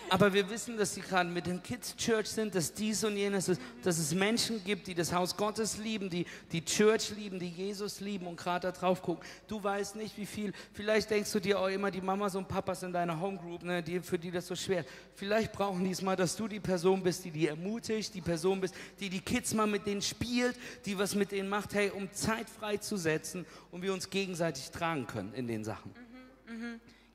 [0.09, 3.47] Aber wir wissen, dass sie gerade mit den Kids Church sind, dass dies und jenes
[3.47, 7.49] ist, dass es Menschen gibt, die das Haus Gottes lieben, die die Church lieben, die
[7.49, 9.23] Jesus lieben und gerade da drauf gucken.
[9.47, 10.53] Du weißt nicht, wie viel.
[10.73, 13.99] Vielleicht denkst du dir auch immer, die Mamas und Papas in deiner Homegroup, ne, die,
[13.99, 14.81] für die das so schwer.
[14.81, 14.89] ist.
[15.15, 18.61] Vielleicht brauchen die es mal, dass du die Person bist, die die ermutigt, die Person
[18.61, 22.11] bist, die die Kids mal mit denen spielt, die was mit denen macht, hey, um
[22.13, 25.91] Zeit freizusetzen und wir uns gegenseitig tragen können in den Sachen.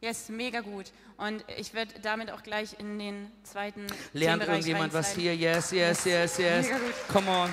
[0.05, 0.93] Yes, mega gut.
[1.17, 5.35] Und ich werde damit auch gleich in den zweiten Lernt irgendjemand was hier?
[5.35, 6.67] Yes, yes, yes, yes.
[6.67, 6.95] Mega gut.
[7.11, 7.51] Come on.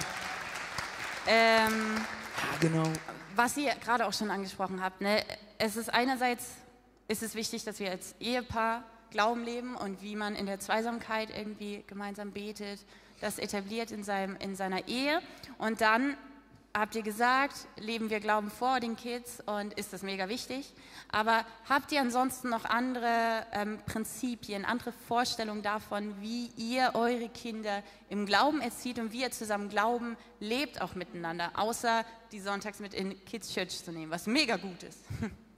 [1.28, 2.84] Ähm, Ja, genau.
[3.38, 5.24] was ihr gerade auch schon angesprochen habt, ne,
[5.60, 6.56] es ist einerseits
[7.08, 11.30] ist es wichtig, dass wir als Ehepaar Glauben leben und wie man in der Zweisamkeit
[11.34, 12.82] irgendwie gemeinsam betet,
[13.22, 15.22] das etabliert in, seinem, in seiner Ehe.
[15.58, 16.18] Und dann
[16.74, 20.74] habt ihr gesagt, leben wir Glauben vor den Kids und ist das mega wichtig.
[21.10, 27.84] Aber habt ihr ansonsten noch andere ähm, Prinzipien, andere Vorstellungen davon, wie ihr eure Kinder
[28.10, 32.94] im Glauben erzieht und wie ihr zusammen Glauben lebt auch miteinander, außer die sonntags mit
[32.94, 35.00] in Kids Church zu nehmen, was mega gut ist.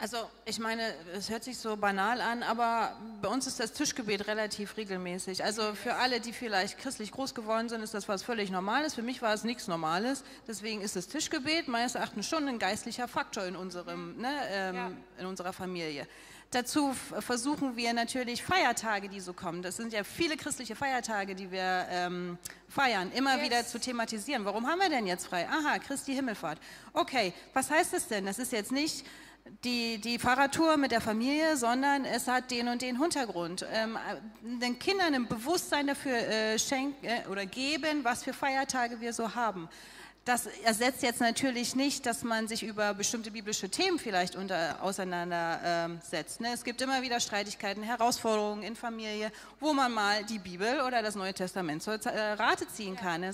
[0.00, 4.28] Also ich meine, es hört sich so banal an, aber bei uns ist das Tischgebet
[4.28, 5.42] relativ regelmäßig.
[5.42, 8.94] Also für alle, die vielleicht christlich groß geworden sind, ist das was völlig Normales.
[8.94, 10.22] Für mich war es nichts Normales.
[10.46, 14.90] Deswegen ist das Tischgebet meines Erachtens schon ein geistlicher Faktor in, unserem, ne, ähm, Ja.
[15.18, 16.06] in unserer Familie.
[16.52, 19.62] Dazu versuchen wir natürlich Feiertage, die so kommen.
[19.62, 23.44] Das sind ja viele christliche Feiertage, die wir ähm, feiern, immer Yes.
[23.44, 24.44] wieder zu thematisieren.
[24.44, 25.46] Warum haben wir denn jetzt frei?
[25.48, 26.58] Aha, Christi Himmelfahrt.
[26.92, 28.24] Okay, was heißt das denn?
[28.26, 29.04] Das ist jetzt nicht
[29.64, 33.66] die, die Fahrradtour mit der Familie, sondern es hat den und den Hintergrund.
[33.72, 39.00] Ähm, äh, den Kindern ein Bewusstsein dafür äh, schenken äh, oder geben, was für Feiertage
[39.00, 39.68] wir so haben.
[40.28, 46.42] Das ersetzt jetzt natürlich nicht, dass man sich über bestimmte biblische Themen vielleicht unter, auseinandersetzt.
[46.42, 46.48] Ne?
[46.52, 51.14] Es gibt immer wieder Streitigkeiten, Herausforderungen in Familie, wo man mal die Bibel oder das
[51.14, 53.22] Neue Testament zur äh, Rate ziehen kann.
[53.22, 53.32] Ne?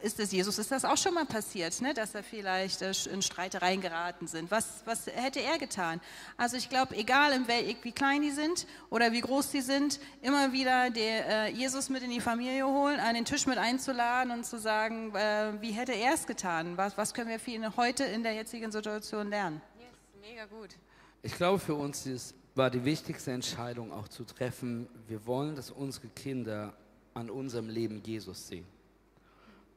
[0.00, 1.92] Ist es Jesus, ist das auch schon mal passiert, ne?
[1.92, 4.48] dass er vielleicht äh, in Streitereien geraten sind?
[4.48, 6.00] Was, was hätte er getan?
[6.36, 9.98] Also ich glaube, egal in wel, wie klein die sind oder wie groß die sind,
[10.22, 14.32] immer wieder der, äh, Jesus mit in die Familie holen, an den Tisch mit einzuladen
[14.32, 16.76] und zu sagen, äh, wie hätte er es getan?
[16.76, 19.60] Was, was können wir für ihn heute in der jetzigen Situation lernen?
[19.80, 19.88] Yes,
[20.20, 20.76] mega gut.
[21.22, 25.72] Ich glaube, für uns ist, war die wichtigste Entscheidung auch zu treffen, wir wollen, dass
[25.72, 26.72] unsere Kinder
[27.14, 28.77] an unserem Leben Jesus sehen.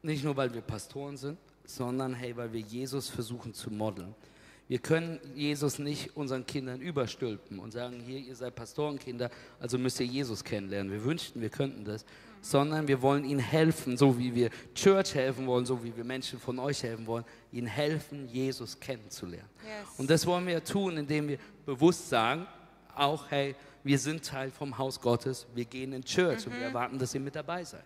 [0.04, 4.16] Nicht nur, weil wir Pastoren sind, sondern hey, weil wir Jesus versuchen zu modeln.
[4.68, 10.00] Wir können Jesus nicht unseren Kindern überstülpen und sagen, hier, ihr seid Pastorenkinder, also müsst
[10.00, 10.92] ihr Jesus kennenlernen.
[10.92, 12.06] Wir wünschten, wir könnten das,
[12.40, 16.40] sondern wir wollen ihnen helfen, so wie wir Church helfen wollen, so wie wir Menschen
[16.40, 19.50] von euch helfen wollen, ihnen helfen, Jesus kennenzulernen.
[19.62, 20.00] Yes.
[20.00, 22.48] Und das wollen wir tun, indem wir bewusst sagen,
[22.96, 27.00] auch, hey, wir sind Teil vom Haus Gottes, wir gehen in Church und wir erwarten,
[27.00, 27.84] dass ihr mit dabei seid.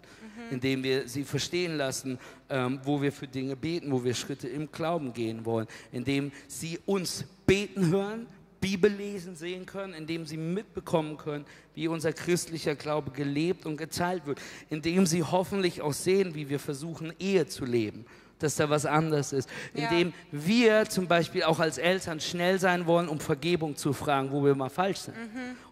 [0.51, 4.71] Indem wir sie verstehen lassen, ähm, wo wir für Dinge beten, wo wir Schritte im
[4.71, 5.67] Glauben gehen wollen.
[5.91, 8.27] Indem sie uns beten hören,
[8.59, 14.25] Bibel lesen sehen können, indem sie mitbekommen können, wie unser christlicher Glaube gelebt und geteilt
[14.25, 14.41] wird.
[14.69, 18.05] Indem sie hoffentlich auch sehen, wie wir versuchen, Ehe zu leben
[18.39, 19.49] dass da was anderes ist.
[19.73, 19.89] Ja.
[19.89, 24.43] Indem wir zum Beispiel auch als Eltern schnell sein wollen, um Vergebung zu fragen, wo
[24.43, 25.15] wir mal falsch sind.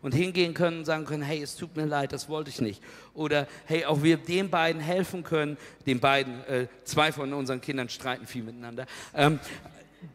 [0.02, 2.82] Und hingehen können und sagen können, hey, es tut mir leid, das wollte ich nicht.
[3.14, 7.90] Oder hey, auch wir den beiden helfen können, den beiden, äh, zwei von unseren Kindern
[7.90, 9.40] streiten viel miteinander, ähm,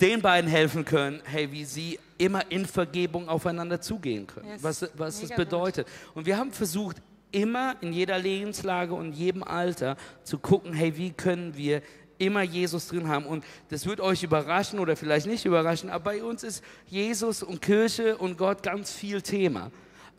[0.00, 4.48] den beiden helfen können, hey, wie sie immer in Vergebung aufeinander zugehen können.
[4.48, 4.62] Yes.
[4.62, 5.87] Was, was das bedeutet.
[6.14, 6.98] Und wir haben versucht,
[7.30, 11.82] immer in jeder Lebenslage und jedem Alter zu gucken, hey, wie können wir
[12.18, 13.26] immer Jesus drin haben.
[13.26, 17.62] Und das wird euch überraschen oder vielleicht nicht überraschen, aber bei uns ist Jesus und
[17.62, 19.70] Kirche und Gott ganz viel Thema.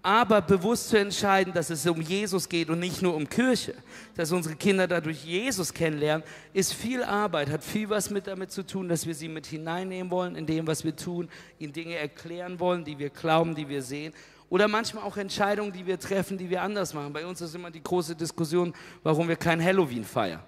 [0.02, 3.74] Aber bewusst zu entscheiden, dass es um Jesus geht und nicht nur um Kirche,
[4.16, 8.66] dass unsere Kinder dadurch Jesus kennenlernen, ist viel Arbeit, hat viel was mit damit zu
[8.66, 12.62] tun, dass wir sie mit hineinnehmen wollen in dem, was wir tun, ihnen Dinge erklären
[12.62, 14.14] wollen, die wir glauben, die wir sehen.
[14.50, 17.12] Oder manchmal auch Entscheidungen, die wir treffen, die wir anders machen.
[17.12, 20.42] Bei uns ist immer die große Diskussion, warum wir kein Halloween feiern.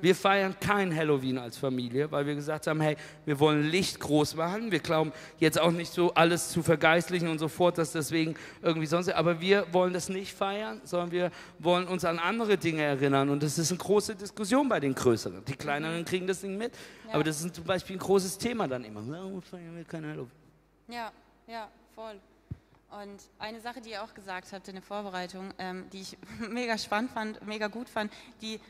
[0.00, 4.36] Wir feiern kein Halloween als Familie, weil wir gesagt haben, hey, wir wollen Licht groß
[4.36, 4.70] machen.
[4.70, 8.86] Wir glauben jetzt auch nicht so alles zu vergeistlichen und so fort, dass deswegen irgendwie
[8.86, 9.08] sonst.
[9.10, 13.28] Aber wir wollen das nicht feiern, sondern wir wollen uns an andere Dinge erinnern.
[13.28, 15.44] Und das ist eine große Diskussion bei den Größeren.
[15.44, 16.72] Die Kleineren kriegen das nicht mit.
[17.12, 19.02] Aber das ist zum Beispiel ein großes Thema dann immer.
[19.06, 20.30] Warum feiern wir kein Halloween?
[20.88, 21.10] Ja,
[21.46, 22.20] ja, voll.
[22.90, 26.16] Und eine Sache, die ihr auch gesagt habt in der Vorbereitung, ähm, die ich
[26.50, 28.60] mega spannend fand, mega gut fand, die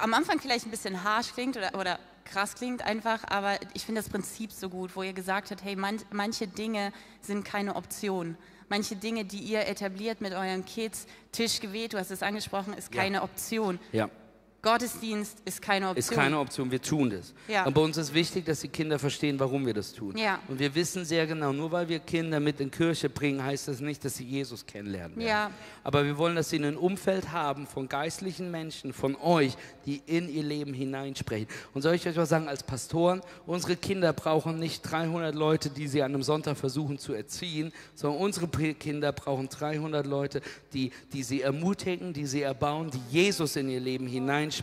[0.00, 4.00] am Anfang vielleicht ein bisschen harsh klingt oder, oder krass klingt einfach, aber ich finde
[4.02, 8.36] das Prinzip so gut, wo ihr gesagt habt, hey, man, manche Dinge sind keine Option.
[8.68, 13.00] Manche Dinge, die ihr etabliert mit euren Kids, Tischgebet, du hast es angesprochen, ist Ja.
[13.02, 13.78] keine Option.
[13.92, 14.10] Ja.
[14.68, 15.98] Gottesdienst ist keine Option.
[15.98, 17.32] Ist keine Option, wir tun das.
[17.48, 17.64] Ja.
[17.64, 20.14] Und bei uns ist wichtig, dass die Kinder verstehen, warum wir das tun.
[20.14, 20.40] Ja.
[20.46, 23.80] Und wir wissen sehr genau, nur weil wir Kinder mit in Kirche bringen, heißt das
[23.80, 25.26] nicht, dass sie Jesus kennenlernen werden.
[25.26, 25.50] Ja.
[25.84, 30.28] Aber wir wollen, dass sie ein Umfeld haben von geistlichen Menschen, von euch, die in
[30.28, 31.48] ihr Leben hineinsprechen.
[31.72, 35.88] Und soll ich euch was sagen, als Pastoren, unsere Kinder brauchen nicht 300 Leute, die
[35.88, 40.42] sie an einem Sonntag versuchen zu erziehen, sondern unsere Kinder brauchen 300 Leute,
[40.74, 44.57] die, die sie ermutigen, die sie erbauen, die Jesus in ihr Leben hineinsprechen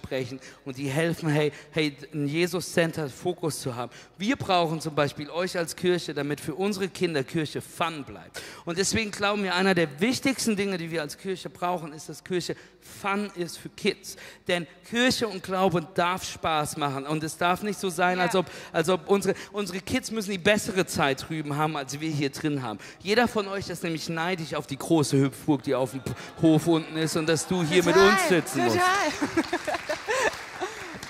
[0.65, 3.91] und die helfen, hey, hey, ein Jesus-Center Fokus zu haben.
[4.17, 8.41] Wir brauchen zum Beispiel euch als Kirche, damit für unsere Kinder Kirche fun bleibt.
[8.65, 12.23] Und deswegen glauben wir, einer der wichtigsten Dinge, die wir als Kirche brauchen, ist, dass
[12.23, 12.55] Kirche
[13.01, 14.15] fun ist für Kids.
[14.47, 17.05] Denn Kirche und Glaube darf Spaß machen.
[17.05, 18.25] Und es darf nicht so sein, Ja.
[18.25, 22.10] als ob, als ob unsere, unsere Kids müssen die bessere Zeit drüben haben, als wir
[22.10, 22.79] hier drin haben.
[23.01, 26.01] Jeder von euch ist nämlich neidisch auf die große Hüpfburg, die auf dem
[26.41, 28.77] Hof unten ist und dass du hier mit Total, uns sitzen musst.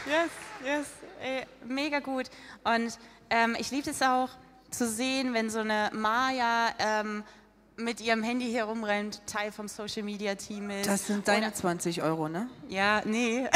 [0.08, 0.30] Yes,
[0.64, 0.86] yes,
[1.20, 2.30] ey, mega gut.
[2.64, 2.98] Und
[3.32, 4.30] ähm, ich liebe es auch
[4.70, 7.24] zu sehen, wenn so eine Maya ähm,
[7.76, 10.88] mit ihrem Handy herumrennt, Teil vom Social Media Team ist.
[10.88, 12.48] Das sind deine Oder- 20 Euro, ne?
[12.70, 13.48] Ja, nee.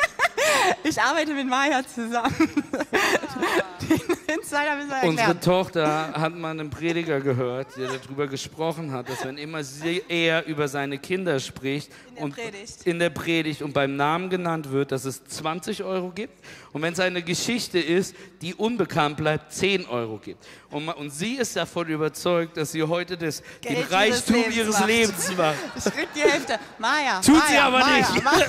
[0.84, 2.34] ich arbeite mit Maya zusammen.
[3.80, 5.08] Den Insider müssen wir erklären.
[5.08, 9.60] Unsere Tochter hat mal einen Prediger gehört, der darüber gesprochen hat, dass wenn immer
[10.08, 12.86] er über seine Kinder spricht In der und Predigt.
[12.86, 16.34] in der Predigt und beim Namen genannt wird, dass es 20 Euro gibt
[16.72, 20.44] und wenn es eine Geschichte ist, die unbekannt bleibt, 10 Euro gibt.
[20.70, 24.78] Und, und sie ist davon überzeugt, dass sie heute das, den ihres Reichtum Lebens ihres
[24.78, 24.86] macht.
[24.86, 25.56] Lebens macht.
[25.76, 26.58] Ich krieg die Hälfte.
[26.78, 27.20] Maya.
[27.20, 28.24] Tut Maya, sie aber Maya, nicht.
[28.24, 28.46] Maya.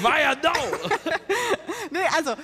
[0.00, 0.52] Maya, no!
[1.90, 2.34] Nee, also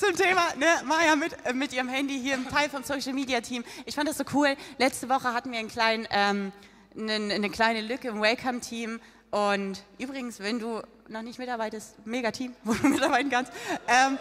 [0.00, 3.42] zum Thema, ne, Maya mit, äh, mit ihrem Handy hier im Teil vom Social Media
[3.42, 3.62] Team.
[3.84, 4.56] Ich fand das so cool.
[4.78, 6.52] Letzte Woche hatten wir einen kleinen, ähm,
[6.98, 8.98] eine, eine kleine Lücke im Welcome Team.
[9.30, 13.52] Und übrigens, wenn du noch nicht mitarbeitest, mega Team, wo du mitarbeiten kannst.
[13.88, 14.18] Ähm,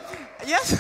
[0.48, 0.78] yes.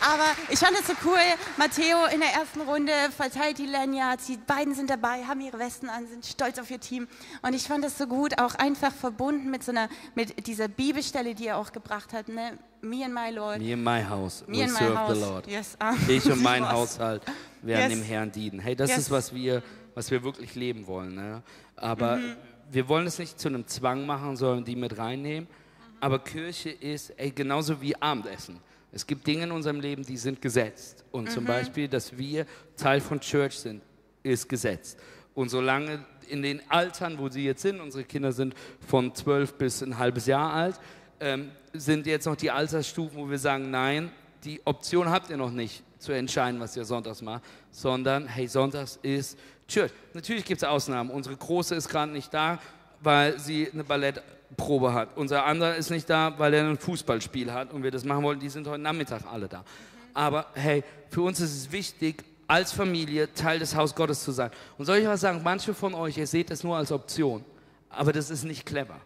[0.00, 1.18] Aber ich fand das so cool.
[1.56, 4.26] Matteo in der ersten Runde verteilt die Lanyards.
[4.26, 7.08] Die beiden sind dabei, haben ihre Westen an, sind stolz auf ihr Team.
[7.42, 11.34] Und ich fand das so gut, auch einfach verbunden mit so einer, mit dieser Bibelstelle,
[11.34, 12.28] die er auch gebracht hat.
[12.28, 12.58] Ne?
[12.80, 13.60] Me and my Lord.
[13.60, 15.14] Me and my house Me and my serve house.
[15.18, 15.46] the Lord.
[15.48, 15.76] Yes.
[15.80, 15.94] ah.
[16.08, 16.72] Ich und mein Was?
[16.72, 17.22] Haushalt
[17.62, 17.98] werden Yes.
[18.00, 18.60] dem Herrn dienen.
[18.60, 18.98] Hey, das Yes.
[19.00, 19.62] ist, was wir,
[19.94, 21.14] was wir wirklich leben wollen.
[21.16, 21.42] Ne?
[21.76, 22.36] Aber Mhm.
[22.70, 25.48] Wir wollen es nicht zu einem Zwang machen, sondern die mit reinnehmen.
[26.00, 28.60] Aber Kirche ist ey, genauso wie Abendessen.
[28.92, 31.04] Es gibt Dinge in unserem Leben, die sind gesetzt.
[31.10, 33.82] Und zum Beispiel, dass wir Teil von Church sind,
[34.22, 34.98] ist gesetzt.
[35.34, 38.54] Und solange in den Altern, wo sie jetzt sind, unsere Kinder sind
[38.86, 40.80] von zwölf bis ein halbes Jahr alt,
[41.20, 44.10] ähm, sind jetzt noch die Altersstufen, wo wir sagen, nein,
[44.44, 48.98] die Option habt ihr noch nicht zu entscheiden, was ihr sonntags macht, sondern hey, sonntags
[49.02, 49.92] ist Church.
[50.14, 51.10] Natürlich gibt es Ausnahmen.
[51.10, 52.58] Unsere Große ist gerade nicht da,
[53.00, 55.16] weil sie eine Ballettprobe hat.
[55.16, 58.40] Unser anderer ist nicht da, weil er ein Fußballspiel hat und wir das machen wollen.
[58.40, 59.64] Die sind heute Nachmittag alle da.
[60.14, 64.50] Aber hey, für uns ist es wichtig, als Familie Teil des Haus Gottes zu sein.
[64.78, 67.44] Und soll ich was sagen, manche von euch, ihr seht das nur als Option,
[67.90, 68.96] aber das ist nicht clever.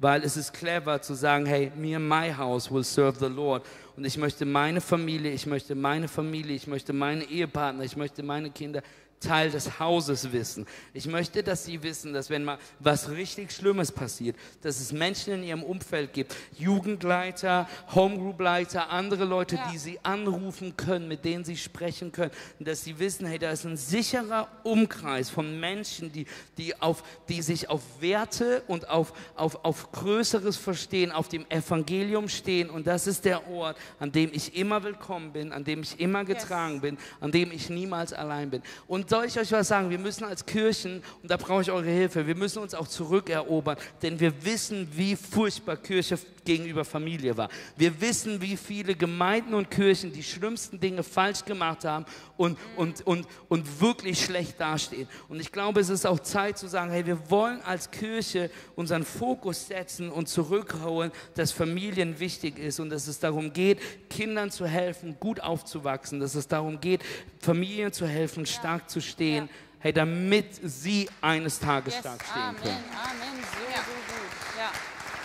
[0.00, 3.66] Weil es ist clever zu sagen, hey, me and my house will serve the Lord.
[3.96, 8.22] Und ich möchte meine Familie, ich möchte meine Familie, ich möchte meine Ehepartner, ich möchte
[8.22, 8.80] meine Kinder
[9.20, 10.66] Teil des Hauses wissen.
[10.92, 15.34] Ich möchte, dass sie wissen, dass wenn mal was richtig Schlimmes passiert, dass es Menschen
[15.34, 19.70] in ihrem Umfeld gibt, Jugendleiter, Homegroupleiter, andere Leute, Ja.
[19.72, 23.64] die sie anrufen können, mit denen sie sprechen können, dass sie wissen, hey, da ist
[23.64, 26.26] ein sicherer Umkreis von Menschen, die,
[26.56, 32.28] die, auf, die sich auf Werte und auf, auf, auf Größeres verstehen, auf dem Evangelium
[32.28, 32.70] stehen.
[32.70, 36.24] Und das ist der Ort, an dem ich immer willkommen bin, an dem ich immer
[36.24, 38.62] getragen bin, an dem ich niemals allein bin.
[38.86, 39.90] Und soll ich euch was sagen?
[39.90, 43.76] Wir müssen als Kirchen, und da brauche ich eure Hilfe, wir müssen uns auch zurückerobern,
[44.02, 46.18] denn wir wissen, wie furchtbar Kirche
[46.48, 47.50] gegenüber Familie war.
[47.76, 52.06] Wir wissen, wie viele Gemeinden und Kirchen die schlimmsten Dinge falsch gemacht haben
[52.38, 55.06] und, und, und, und wirklich schlecht dastehen.
[55.28, 59.04] Und ich glaube, es ist auch Zeit zu sagen, hey, wir wollen als Kirche unseren
[59.04, 64.66] Fokus setzen und zurückholen, dass Familien wichtig ist und dass es darum geht, Kindern zu
[64.66, 67.02] helfen, gut aufzuwachsen, dass es darum geht,
[67.40, 72.00] Familien zu helfen, stark zu stehen, hey, damit sie eines Tages Yes.
[72.00, 72.84] stark stehen Amen, können.
[72.94, 73.74] Amen, so, so gut.
[73.74, 73.97] Ja.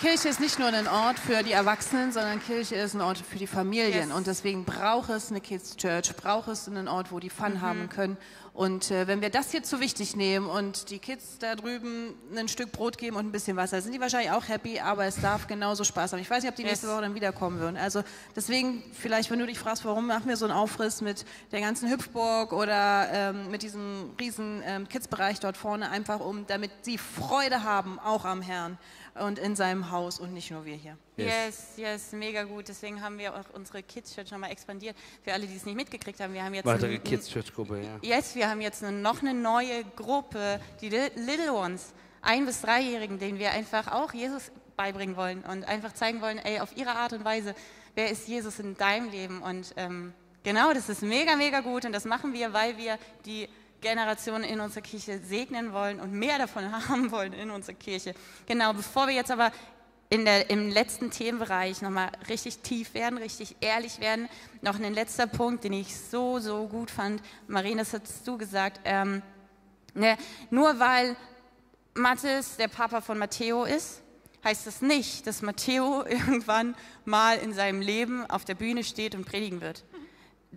[0.04, 3.38] Kirche ist nicht nur ein Ort für die Erwachsenen, sondern Kirche ist ein Ort für
[3.38, 4.10] die Familien.
[4.10, 4.12] Yes.
[4.12, 7.88] Und deswegen braucht es eine Kids Church, braucht es einen Ort, wo die Fun haben
[7.88, 8.18] können.
[8.54, 12.50] Und äh, wenn wir das hier zu wichtig nehmen und die Kids da drüben ein
[12.50, 15.48] Stück Brot geben und ein bisschen Wasser, sind die wahrscheinlich auch happy, aber es darf
[15.48, 16.20] genauso Spaß haben.
[16.20, 16.96] Ich weiß nicht, ob die nächste Yes.
[16.96, 17.78] Woche dann wiederkommen würden.
[17.78, 18.04] Also
[18.36, 21.89] deswegen, vielleicht, wenn du dich fragst, warum machen wir so einen Aufriss mit der ganzen
[21.89, 27.63] Hüpfburg oder ähm, mit diesem riesen ähm, Kids-Bereich dort vorne, einfach um, damit sie Freude
[27.63, 28.78] haben, auch am Herrn
[29.15, 30.97] und in seinem Haus und nicht nur wir hier.
[31.17, 32.67] Yes, yes, mega gut.
[32.67, 34.95] Deswegen haben wir auch unsere Kids Church nochmal expandiert.
[35.23, 37.82] Für alle, die es nicht mitgekriegt haben, wir haben jetzt Weitere ein- Kids Church Gruppe,
[37.82, 37.99] ja.
[38.17, 42.62] Yes, wir haben jetzt eine, noch eine neue Gruppe, die Li- Little Ones, ein- bis
[42.62, 46.91] dreijährigen, denen wir einfach auch Jesus beibringen wollen und einfach zeigen wollen, ey, auf ihre
[46.95, 47.54] Art und Weise,
[47.95, 49.43] wer ist Jesus in deinem Leben?
[49.43, 53.47] Und ähm, genau, das ist mega, mega gut und das machen wir, weil wir die
[53.84, 58.15] Generationen in unserer Kirche segnen wollen und mehr davon haben wollen in unserer Kirche.
[58.48, 59.52] Genau, bevor wir jetzt aber
[60.10, 64.30] in der, im letzten Themenbereich nochmal richtig tief werden, richtig ehrlich werden.
[64.62, 67.22] Noch ein letzter Punkt, den ich so, so gut fand.
[67.48, 68.80] Marina, das hast du gesagt.
[68.86, 69.22] Ähm,
[69.93, 70.17] ne,
[70.50, 71.15] nur weil
[71.93, 74.02] Mathis der Papa von Matteo ist,
[74.43, 79.26] heißt das nicht, dass Matteo irgendwann mal in seinem Leben auf der Bühne steht und
[79.26, 79.84] predigen wird.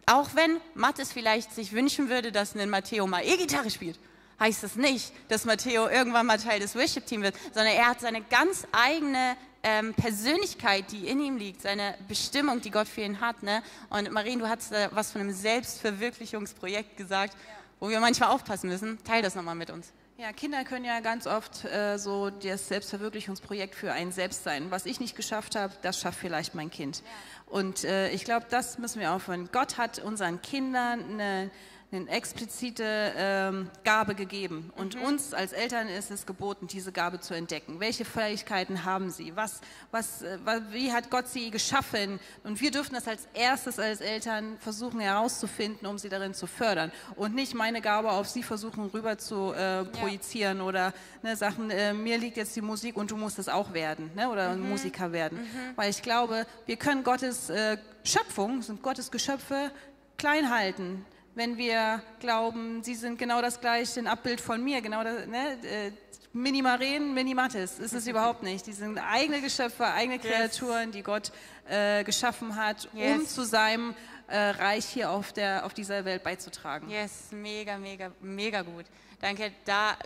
[0.05, 3.99] Auch wenn Mathis vielleicht sich wünschen würde, dass ein Matteo mal E-Gitarre spielt,
[4.39, 8.21] heißt das nicht, dass Matteo irgendwann mal Teil des Worship-Teams wird, sondern er hat seine
[8.23, 13.43] ganz eigene ähm, Persönlichkeit, die in ihm liegt, seine Bestimmung, die Gott für ihn hat.
[13.43, 13.63] Ne?
[13.91, 17.37] Und Marien, du hast da was von einem Selbstverwirklichungsprojekt gesagt,
[17.81, 19.03] wo wir manchmal aufpassen müssen.
[19.05, 19.93] Teil das nochmal mit uns.
[20.19, 24.71] Ja, Kinder können ja ganz oft äh, so das Selbstverwirklichungsprojekt für einen selbst sein.
[24.71, 27.03] Was ich nicht geschafft habe, das schafft vielleicht mein Kind.
[27.45, 29.51] Und äh, ich glaube, das müssen wir aufhören.
[29.53, 31.51] Gott hat unseren Kindern eine,
[31.92, 32.85] eine explizite
[33.16, 34.72] ähm, Gabe gegeben.
[34.77, 37.79] Und uns als Eltern ist es geboten, diese Gabe zu entdecken.
[37.79, 39.37] Welche Fähigkeiten haben sie?
[39.37, 39.61] Was,
[39.92, 40.38] was, äh,
[40.70, 42.18] wie hat Gott sie geschaffen?
[42.42, 46.90] Und wir dürfen das als erstes als Eltern versuchen herauszufinden, um sie darin zu fördern.
[47.14, 51.92] Und nicht meine Gabe auf sie versuchen rüber zu äh, projizieren oder ne, Sachen, äh,
[51.92, 55.12] mir liegt jetzt die Musik und du musst es auch werden ne, oder ein Musiker
[55.12, 55.38] werden.
[55.77, 59.70] Weil ich glaube, wir können Gottes äh, Schöpfung, sind Gottes Geschöpfe,
[60.16, 61.05] klein halten.
[61.37, 65.59] Wenn wir glauben, sie sind genau das gleiche, ein Abbild von mir, genau das, ne,
[65.64, 65.92] äh,
[66.33, 68.66] Mini-Maren, Mini-Mattes, ist es überhaupt nicht.
[68.66, 71.31] Die sind eigene Geschöpfe, eigene Kreaturen, die Gott
[71.68, 73.35] äh, geschaffen hat, um Yes.
[73.35, 73.94] zu seinem
[74.29, 76.88] äh, Reich hier auf, der, auf dieser Welt beizutragen.
[76.88, 78.87] Yes, mega, mega, mega gut.
[79.20, 79.99] Danke da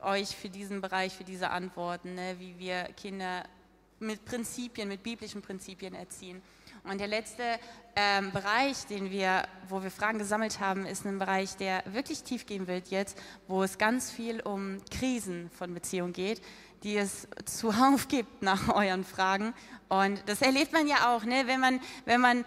[0.00, 3.44] euch für diesen Bereich, für diese Antworten, ne, wie wir Kinder
[3.98, 6.40] mit Prinzipien, mit biblischen Prinzipien erziehen.
[6.84, 7.42] Und der letzte
[7.96, 12.46] ähm, Bereich, den wir, wo wir Fragen gesammelt haben, ist ein Bereich, der wirklich tief
[12.46, 13.18] gehen wird jetzt,
[13.48, 16.40] wo es ganz viel um Krisen von Beziehungen geht.
[16.82, 19.52] die es zuhauf gibt nach euren Fragen.
[19.88, 21.46] Und das erlebt man ja auch, ne?
[21.46, 22.44] wenn man, wenn man,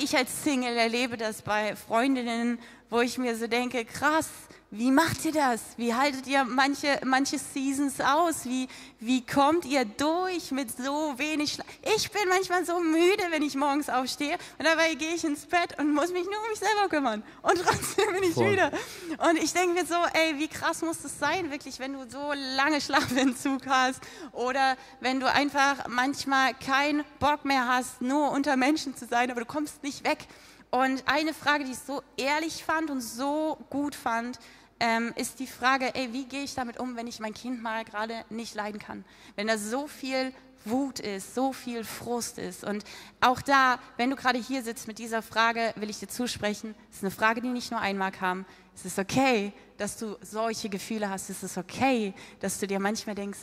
[0.00, 2.58] ich als Single erlebe das bei Freundinnen,
[2.90, 4.28] wo ich mir so denke, krass,
[4.70, 5.60] wie macht ihr das?
[5.76, 8.44] Wie haltet ihr manche, manche Seasons aus?
[8.44, 8.66] Wie,
[8.98, 11.66] wie kommt ihr durch mit so wenig Schlaf?
[11.94, 15.78] Ich bin manchmal so müde, wenn ich morgens aufstehe und dabei gehe ich ins Bett
[15.78, 17.22] und muss mich nur um mich selber kümmern.
[17.42, 18.50] Und trotzdem bin ich Voll.
[18.50, 18.72] müde.
[19.18, 22.32] Und ich denke mir so, ey, wie krass muss das sein, wirklich, wenn du so
[22.56, 24.00] lange Schlafentzug hast
[24.32, 29.40] oder wenn du einfach manchmal keinen Bock mehr hast, nur unter Menschen zu sein, aber
[29.40, 30.26] du kommst nicht weg.
[30.70, 34.38] Und eine Frage, die ich so ehrlich fand und so gut fand,
[34.78, 37.84] ähm, ist die Frage, ey, wie gehe ich damit um, wenn ich mein Kind mal
[37.84, 39.04] gerade nicht leiden kann?
[39.34, 40.32] Wenn da so viel
[40.64, 42.64] Wut ist, so viel Frust ist.
[42.64, 42.84] Und
[43.20, 46.96] auch da, wenn du gerade hier sitzt mit dieser Frage, will ich dir zusprechen, es
[46.96, 48.44] ist eine Frage, die nicht nur einmal kam.
[48.74, 51.30] Es ist okay, dass du solche Gefühle hast.
[51.30, 53.38] Es ist okay, dass du dir manchmal denkst,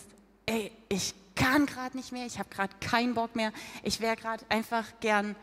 [0.45, 3.51] ey, ich kann gerade nicht mehr, ich habe gerade keinen Bock mehr,
[3.81, 5.35] ich wäre gerade einfach gern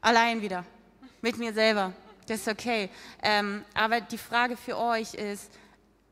[0.00, 0.64] allein wieder
[1.24, 1.94] mit mir selber.
[2.26, 2.90] Das ist okay.
[3.22, 5.50] Ähm, aber die Frage für euch ist,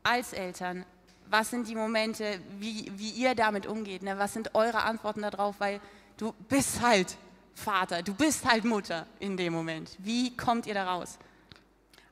[0.01, 0.85] als Eltern,
[1.29, 4.01] was sind die Momente, wie, wie ihr damit umgeht?
[4.01, 4.17] Ne?
[4.17, 5.59] Was sind eure Antworten darauf?
[5.59, 5.79] Weil
[6.17, 7.15] du bist halt
[7.53, 9.95] Vater, du bist halt Mutter in dem Moment.
[9.99, 11.19] Wie kommt ihr da raus?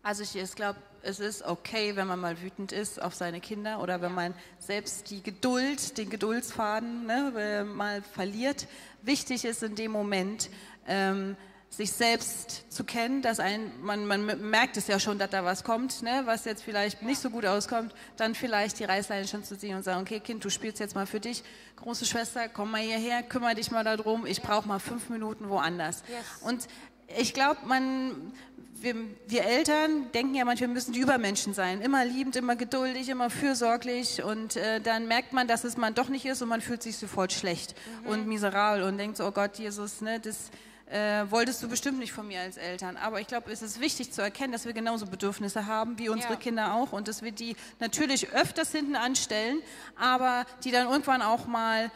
[0.04, 4.02] Also ich glaube, es ist okay, wenn man mal wütend ist auf seine Kinder oder
[4.02, 8.68] wenn man selbst die Geduld, den Geduldsfaden ne, mal verliert.
[9.02, 10.52] Wichtig ist in dem Moment,
[10.88, 11.36] ähm,
[11.72, 15.64] sich selbst zu kennen, dass ein, man, man merkt es ja schon, dass da was
[15.64, 19.58] kommt, ne, was jetzt vielleicht nicht so gut auskommt, dann vielleicht die Reißleine schon zu
[19.58, 21.44] ziehen und sagen, okay Kind, du spielst jetzt mal für dich,
[21.78, 26.04] große Schwester, komm mal hierher, kümmere dich mal darum, ich brauche mal fünf Minuten woanders.
[26.10, 26.42] Yes.
[26.42, 26.68] Und
[27.18, 28.34] ich glaube, man,
[28.82, 28.96] wir,
[29.28, 31.82] wir, Eltern denken ja manchmal, wir müssen die Übermenschen sein.
[31.82, 34.24] Immer liebend, immer geduldig, immer fürsorglich.
[34.24, 36.98] Und äh, dann merkt man, dass es man doch nicht ist und man fühlt sich
[36.98, 38.10] sofort schlecht mhm.
[38.10, 40.52] und miserabel und denkt so, oh Gott, Jesus, ne, das
[40.92, 42.98] äh, wolltest du bestimmt nicht von mir als Eltern.
[42.98, 46.34] Aber ich glaube, es ist wichtig zu erkennen, dass wir genauso Bedürfnisse haben wie unsere
[46.34, 46.40] ja.
[46.40, 49.60] Kinder auch und dass wir die natürlich öfters hinten anstellen,
[49.96, 51.92] aber die dann irgendwann auch mal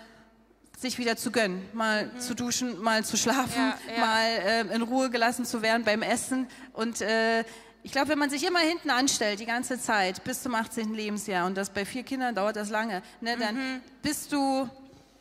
[0.77, 2.19] sich wieder zu gönnen, mal mhm.
[2.19, 3.99] zu duschen, mal zu schlafen, ja, ja.
[3.99, 4.25] mal
[4.71, 6.47] äh, in Ruhe gelassen zu werden beim Essen.
[6.73, 7.43] Und äh,
[7.83, 10.93] ich glaube, wenn man sich immer hinten anstellt, die ganze Zeit, bis zum 18.
[10.93, 13.81] Lebensjahr, und das bei vier Kindern dauert das lange, ne, dann mhm.
[14.01, 14.69] bist du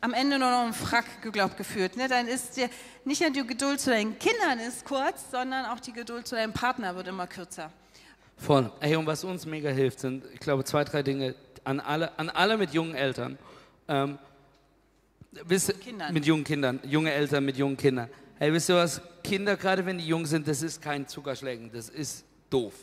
[0.05, 1.97] am Ende nur noch ein Frack geglaubt geführt.
[1.97, 2.07] Ne?
[2.07, 2.69] Dann ist dir
[3.05, 6.53] nicht nur die Geduld zu deinen Kindern ist kurz, sondern auch die Geduld zu deinem
[6.53, 7.71] Partner wird immer kürzer.
[8.37, 8.71] Voll.
[8.79, 11.33] Hey, und was uns mega hilft, sind, ich glaube, zwei, drei Dinge
[11.63, 13.39] an alle, an alle mit jungen Eltern.
[13.87, 14.19] Ähm,
[15.31, 15.73] wisst,
[16.11, 18.07] mit jungen Kindern, junge Eltern mit jungen Kindern.
[18.37, 19.01] Hey, wisst ihr was?
[19.23, 22.73] Kinder, gerade wenn die jung sind, das ist kein Zuckerschlägen, das ist doof.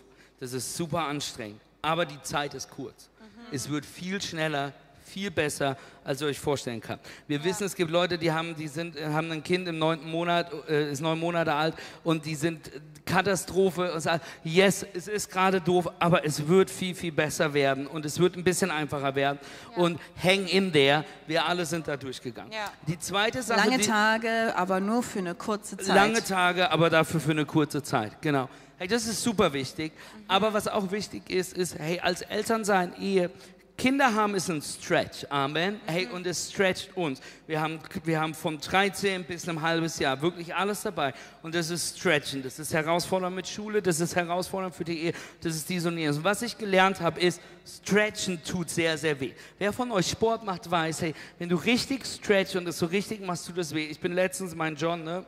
[0.40, 1.60] Das ist super anstrengend.
[1.82, 3.08] Aber die Zeit ist kurz.
[3.20, 3.54] Mhm.
[3.54, 4.72] Es wird viel schneller,
[5.12, 6.98] viel besser, als ihr euch vorstellen kann.
[7.26, 7.44] Wir ja.
[7.44, 10.90] wissen, es gibt Leute, die haben, die sind, haben ein Kind im neunten Monat, äh,
[10.90, 12.70] ist neun Monate alt und die sind
[13.04, 17.86] Katastrophe und sagen, yes, es ist gerade doof, aber es wird viel, viel besser werden
[17.86, 19.38] und es wird ein bisschen einfacher werden
[19.76, 19.82] ja.
[19.82, 22.52] und hang in there, wir alle sind da durchgegangen.
[22.52, 22.70] Ja.
[22.86, 23.68] Die zweite Sache...
[23.68, 25.94] Lange Tage, aber nur für eine kurze Zeit.
[25.94, 28.48] Lange Tage, aber dafür für eine kurze Zeit, genau.
[28.82, 29.92] Hey, das ist super wichtig.
[29.92, 30.24] Mhm.
[30.26, 33.30] Aber was auch wichtig ist, ist, hey, als Eltern sein, Ehe,
[33.76, 35.80] Kinder haben ist ein Stretch, Amen.
[35.86, 37.20] Hey, und es stretcht uns.
[37.46, 41.14] Wir haben, wir haben von 13 bis ein halbes Jahr wirklich alles dabei.
[41.42, 42.42] Und das ist Stretchen.
[42.42, 45.98] Das ist herausfordernd mit Schule, das ist herausfordernd für die Ehe, das ist dies und
[45.98, 46.18] jenes.
[46.18, 49.32] Und was ich gelernt habe, ist, Stretchen tut sehr, sehr weh.
[49.58, 53.20] Wer von euch Sport macht, weiß, hey, wenn du richtig stretch und das so richtig
[53.20, 53.86] machst, tut das weh.
[53.86, 55.24] Ich bin letztens, mein John, ne,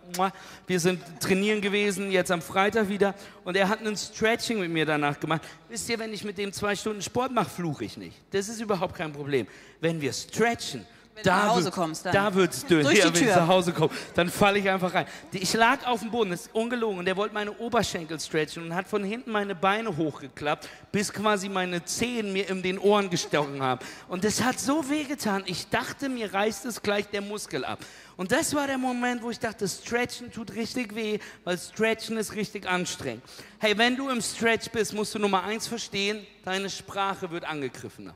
[0.66, 3.14] wir sind trainieren gewesen, jetzt am Freitag wieder,
[3.44, 5.42] und er hat ein Stretching mit mir danach gemacht.
[5.68, 8.16] Wisst ihr, wenn ich mit dem zwei Stunden Sport mache, fluche ich nicht.
[8.30, 9.46] Das ist überhaupt kein Problem.
[9.80, 12.12] Wenn wir stretchen, wenn da du nach Hause kommst, dann.
[12.12, 12.82] Da wird es dünn.
[12.82, 15.06] Durch ja, wenn ich nach Hause komme, dann falle ich einfach rein.
[15.32, 18.74] Ich lag auf dem Boden, das ist ungelogen, und der wollte meine Oberschenkel stretchen und
[18.74, 23.62] hat von hinten meine Beine hochgeklappt, bis quasi meine Zehen mir in den Ohren gestochen
[23.62, 23.84] haben.
[24.08, 25.44] Und das hat so wehgetan.
[25.46, 27.78] Ich dachte, mir reißt es gleich der Muskel ab.
[28.16, 32.34] Und das war der Moment, wo ich dachte, Stretchen tut richtig weh, weil Stretchen ist
[32.34, 33.22] richtig anstrengend.
[33.58, 38.14] Hey, wenn du im Stretch bist, musst du Nummer eins verstehen, deine Sprache wird angegriffener.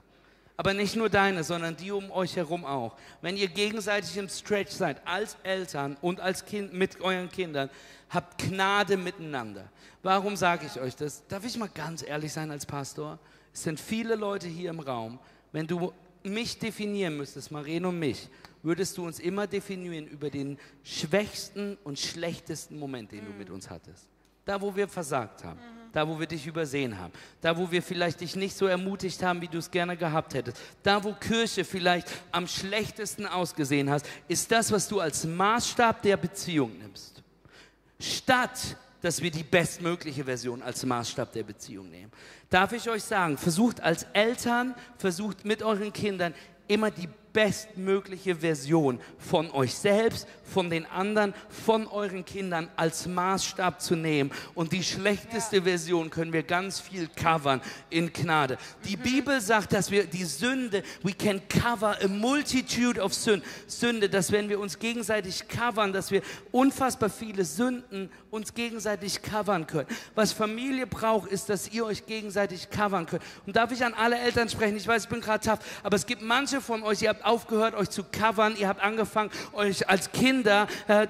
[0.59, 2.97] Aber nicht nur deine, sondern die um euch herum auch.
[3.23, 7.71] Wenn ihr gegenseitig im Stretch seid, als Eltern und als Kind mit euren Kindern,
[8.11, 9.71] habt Gnade miteinander.
[10.03, 11.25] Warum sage ich euch das?
[11.29, 13.21] Darf ich mal ganz ehrlich sein als Pastor?
[13.55, 15.21] Es sind viele Leute hier im Raum.
[15.53, 15.93] Wenn du
[16.25, 18.29] mich definieren müsstest, Maren und mich,
[18.65, 23.71] würdest du uns immer definieren über den schwächsten und schlechtesten Moment, den du mit uns
[23.71, 24.09] hattest.
[24.45, 25.61] Da, wo wir versagt haben.
[25.61, 27.13] Mhm Da, wo wir dich übersehen haben.
[27.41, 30.59] Da, wo wir vielleicht dich nicht so ermutigt haben, wie du es gerne gehabt hättest.
[30.83, 36.17] Da, wo Kirche vielleicht am schlechtesten ausgesehen hast, ist das, was du als Maßstab der
[36.17, 37.23] Beziehung nimmst.
[37.99, 42.11] Statt dass wir die bestmögliche Version als Maßstab der Beziehung nehmen.
[42.51, 46.35] Darf ich euch sagen, versucht als Eltern, versucht mit euren Kindern
[46.67, 53.81] immer die bestmögliche Version von euch selbst, von den anderen, von euren Kindern als Maßstab
[53.81, 54.31] zu nehmen.
[54.55, 55.63] Und die schlechteste ja.
[55.63, 57.61] Version können wir ganz viel covern
[57.91, 58.59] in Gnade.
[58.85, 59.03] Die mhm.
[59.03, 64.33] Bibel sagt, dass wir die Sünde, we can cover a multitude of sin, Sünde, dass
[64.33, 69.89] wenn wir uns gegenseitig covern, dass wir unfassbar viele Sünden uns gegenseitig covern können.
[70.15, 73.23] Was Familie braucht, ist, dass ihr euch gegenseitig covern könnt.
[73.47, 74.77] Und darf ich an alle Eltern sprechen?
[74.77, 77.75] Ich weiß, ich bin gerade tough, aber es gibt manche von euch, ihr habt aufgehört,
[77.75, 78.57] euch zu covern.
[78.57, 81.07] Ihr habt angefangen, euch als Kinder, äh,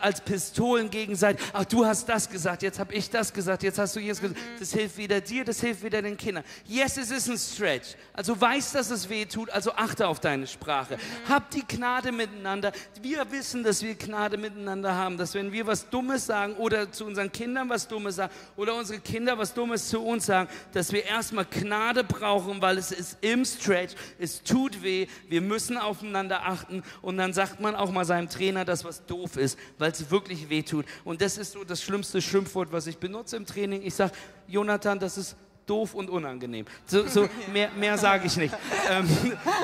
[0.00, 3.96] als Pistolen gegenseitig, ach, du hast das gesagt, jetzt habe ich das gesagt, jetzt hast
[3.96, 4.40] du jetzt gesagt.
[4.40, 4.58] Mhm.
[4.58, 6.44] Das hilft weder dir, das hilft weder den Kindern.
[6.66, 7.96] Yes, es ist ein Stretch.
[8.12, 10.96] Also weiß, dass es weh tut, also achte auf deine Sprache.
[10.96, 11.28] Mhm.
[11.28, 12.72] Habt die Gnade miteinander.
[13.00, 17.04] Wir wissen, dass wir Gnade miteinander haben, dass wenn wir was Dummes sagen oder zu
[17.04, 21.04] unseren Kindern was Dummes sagen oder unsere Kinder was Dummes zu uns sagen, dass wir
[21.04, 26.82] erstmal Gnade brauchen, weil es ist im Stretch, es tut weh, wir müssen aufeinander achten
[27.02, 30.48] und dann sagt man auch mal seinem Trainer, dass was doof ist, weil es wirklich
[30.48, 30.86] wehtut.
[31.04, 33.82] Und das ist so das schlimmste Schimpfwort, was ich benutze im Training.
[33.82, 34.12] Ich sage,
[34.46, 35.36] Jonathan, das ist
[35.66, 36.66] doof und unangenehm.
[36.86, 38.54] So, so mehr, mehr sage ich nicht.
[38.88, 39.08] Ähm,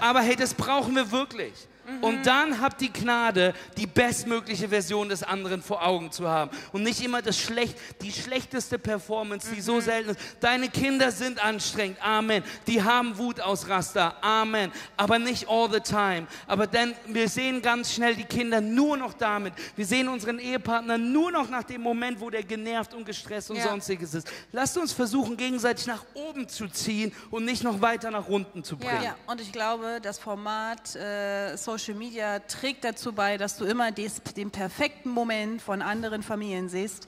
[0.00, 1.52] aber hey, das brauchen wir wirklich.
[2.00, 6.50] Und dann habt die Gnade, die bestmögliche Version des anderen vor Augen zu haben.
[6.72, 9.80] Und nicht immer das schlecht, die schlechteste Performance, die so mhm.
[9.80, 10.20] selten ist.
[10.40, 11.98] Deine Kinder sind anstrengend.
[12.02, 12.44] Amen.
[12.66, 14.22] Die haben Wutausraster.
[14.22, 14.70] Amen.
[14.96, 16.26] Aber nicht all the time.
[16.46, 19.54] Aber denn wir sehen ganz schnell die Kinder nur noch damit.
[19.74, 23.56] Wir sehen unseren Ehepartner nur noch nach dem Moment, wo der genervt und gestresst und
[23.56, 23.64] ja.
[23.64, 24.30] sonstiges ist.
[24.52, 28.76] Lasst uns versuchen, gegenseitig nach oben zu ziehen und nicht noch weiter nach unten zu
[28.76, 29.02] bringen.
[29.02, 29.16] Ja, ja.
[29.26, 33.92] und ich glaube, das Format äh, Social Social Media trägt dazu bei, dass du immer
[33.92, 37.06] des, den perfekten Moment von anderen Familien siehst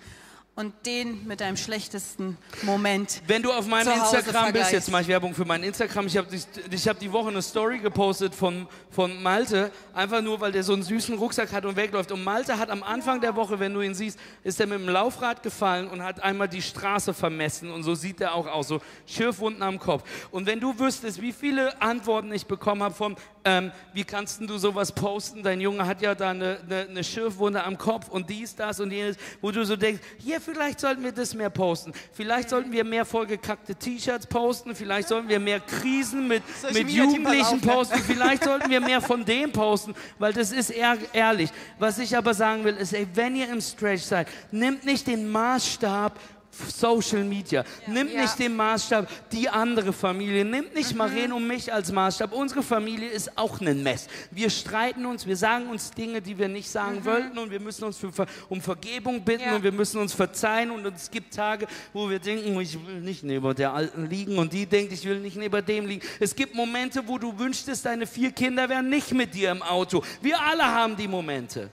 [0.60, 3.22] und den mit deinem schlechtesten Moment.
[3.26, 6.06] Wenn du auf meinem Instagram bist, jetzt mache ich Werbung für mein Instagram.
[6.06, 6.28] Ich habe
[6.70, 10.74] ich hab die Woche eine Story gepostet von, von Malte, einfach nur, weil der so
[10.74, 12.12] einen süßen Rucksack hat und wegläuft.
[12.12, 14.88] Und Malte hat am Anfang der Woche, wenn du ihn siehst, ist er mit dem
[14.90, 17.70] Laufrad gefallen und hat einmal die Straße vermessen.
[17.70, 20.04] Und so sieht er auch aus, so Schürfwunden am Kopf.
[20.30, 24.58] Und wenn du wüsstest, wie viele Antworten ich bekommen habe von, ähm, wie kannst du
[24.58, 25.42] sowas posten?
[25.42, 28.90] Dein Junge hat ja da eine, eine, eine Schürfwunde am Kopf und dies, das und
[28.90, 31.92] jenes, wo du so denkst, hier vielleicht sollten wir das mehr posten.
[32.12, 34.74] Vielleicht sollten wir mehr vollgekackte T-Shirts posten.
[34.74, 36.42] Vielleicht sollten wir mehr Krisen mit,
[36.72, 37.98] mit Jugendlichen posten.
[38.00, 41.50] Vielleicht sollten wir mehr von dem posten, weil das ist ehr ehrlich.
[41.78, 45.28] Was ich aber sagen will, ist, ey, wenn ihr im Stretch seid, nimmt nicht den
[45.28, 46.18] Maßstab
[46.50, 47.64] Social Media.
[47.86, 47.92] Ja.
[47.92, 48.22] Nimmt ja.
[48.22, 50.44] nicht den Maßstab die andere Familie.
[50.44, 50.98] Nimmt nicht mhm.
[50.98, 52.32] Maren und mich als Maßstab.
[52.32, 54.08] Unsere Familie ist auch ein Mess.
[54.30, 57.04] Wir streiten uns, wir sagen uns Dinge, die wir nicht sagen mhm.
[57.04, 58.10] wollten und wir müssen uns für,
[58.48, 59.56] um Vergebung bitten ja.
[59.56, 63.22] und wir müssen uns verzeihen und es gibt Tage, wo wir denken, ich will nicht
[63.22, 66.06] neben der Alten liegen und die denkt, ich will nicht neben dem liegen.
[66.18, 70.02] Es gibt Momente, wo du wünschtest, deine vier Kinder wären nicht mit dir im Auto.
[70.20, 71.70] Wir alle haben die Momente.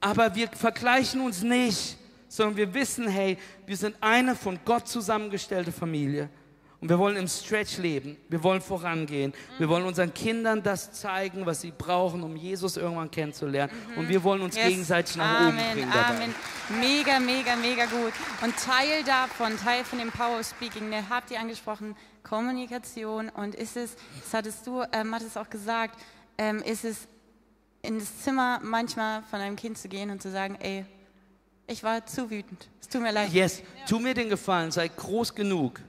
[0.00, 1.96] Aber wir vergleichen uns nicht
[2.28, 6.28] sondern wir wissen, hey, wir sind eine von Gott zusammengestellte Familie.
[6.80, 8.16] Und wir wollen im Stretch leben.
[8.28, 9.32] Wir wollen vorangehen.
[9.32, 9.58] Mhm.
[9.58, 13.72] Wir wollen unseren Kindern das zeigen, was sie brauchen, um Jesus irgendwann kennenzulernen.
[13.90, 13.98] Mhm.
[13.98, 14.68] Und wir wollen uns yes.
[14.68, 15.48] gegenseitig nach Amen.
[15.48, 15.90] oben bringen.
[15.92, 16.14] Dabei.
[16.14, 16.34] Amen.
[16.80, 18.12] Mega, mega, mega gut.
[18.42, 23.28] Und Teil davon, Teil von dem Power Speaking, ne, habt ihr angesprochen, Kommunikation.
[23.30, 25.98] Und ist es, das hattest du, ähm, hattest auch gesagt,
[26.36, 27.08] ähm, ist es
[27.82, 30.84] in das Zimmer manchmal von einem Kind zu gehen und zu sagen, ey,
[31.68, 32.68] ich war zu wütend.
[32.80, 33.32] Es tut mir leid.
[33.32, 35.80] Yes, tu mir den Gefallen, sei groß genug,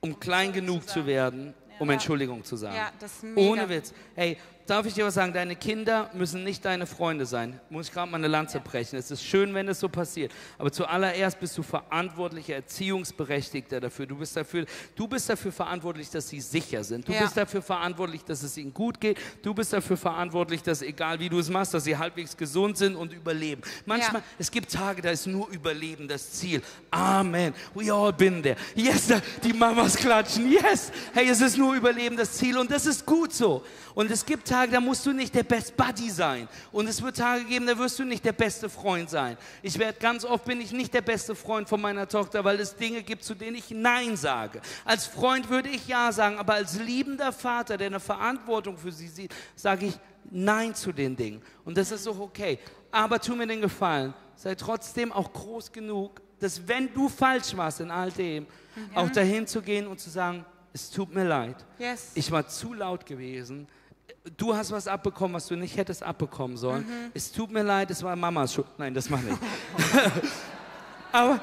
[0.00, 2.76] um klein genug zu werden, um Entschuldigung zu sagen.
[2.76, 3.40] Ja, das ist mega.
[3.40, 3.94] Ohne Witz.
[4.14, 5.32] Hey, darf ich dir was sagen?
[5.32, 7.60] Deine Kinder müssen nicht deine Freunde sein.
[7.70, 8.98] Muss ich gerade mal eine Lanze brechen.
[8.98, 10.32] Es ist schön, wenn es so passiert.
[10.58, 14.06] Aber zuallererst bist du verantwortlicher Erziehungsberechtigter dafür.
[14.06, 17.08] Du bist dafür, du bist dafür verantwortlich, dass sie sicher sind.
[17.08, 17.22] Du ja.
[17.22, 19.18] bist dafür verantwortlich, dass es ihnen gut geht.
[19.42, 22.96] Du bist dafür verantwortlich, dass egal wie du es machst, dass sie halbwegs gesund sind
[22.96, 23.62] und überleben.
[23.86, 24.26] Manchmal, ja.
[24.38, 26.62] es gibt Tage, da ist nur Überleben das Ziel.
[26.90, 27.52] Amen.
[27.74, 28.56] We all been there.
[28.74, 29.08] Yes,
[29.42, 30.50] die Mamas klatschen.
[30.50, 30.90] Yes.
[31.12, 33.64] Hey, es ist nur Überleben das Ziel und das ist gut so.
[33.94, 36.48] Und es gibt Tage, da musst du nicht der Best Buddy sein.
[36.70, 39.36] Und es wird Tage geben, da wirst du nicht der beste Freund sein.
[39.62, 42.74] Ich werde ganz oft bin ich nicht der beste Freund von meiner Tochter, weil es
[42.76, 44.60] Dinge gibt, zu denen ich Nein sage.
[44.84, 49.08] Als Freund würde ich Ja sagen, aber als liebender Vater, der eine Verantwortung für sie
[49.08, 49.94] sieht, sage ich
[50.30, 51.42] Nein zu den Dingen.
[51.64, 52.58] Und das ist auch okay.
[52.90, 57.80] Aber tu mir den Gefallen, sei trotzdem auch groß genug, dass wenn du falsch warst
[57.80, 58.46] in all dem,
[58.94, 61.56] auch dahin zu gehen und zu sagen, es tut mir leid.
[61.78, 62.12] Yes.
[62.14, 63.68] Ich war zu laut gewesen.
[64.36, 66.86] Du hast was abbekommen, was du nicht hättest abbekommen sollen.
[67.12, 68.68] Es tut mir leid, es war Mamas Schuld.
[68.78, 69.36] Nein, das mache ich.
[71.12, 71.40] Aber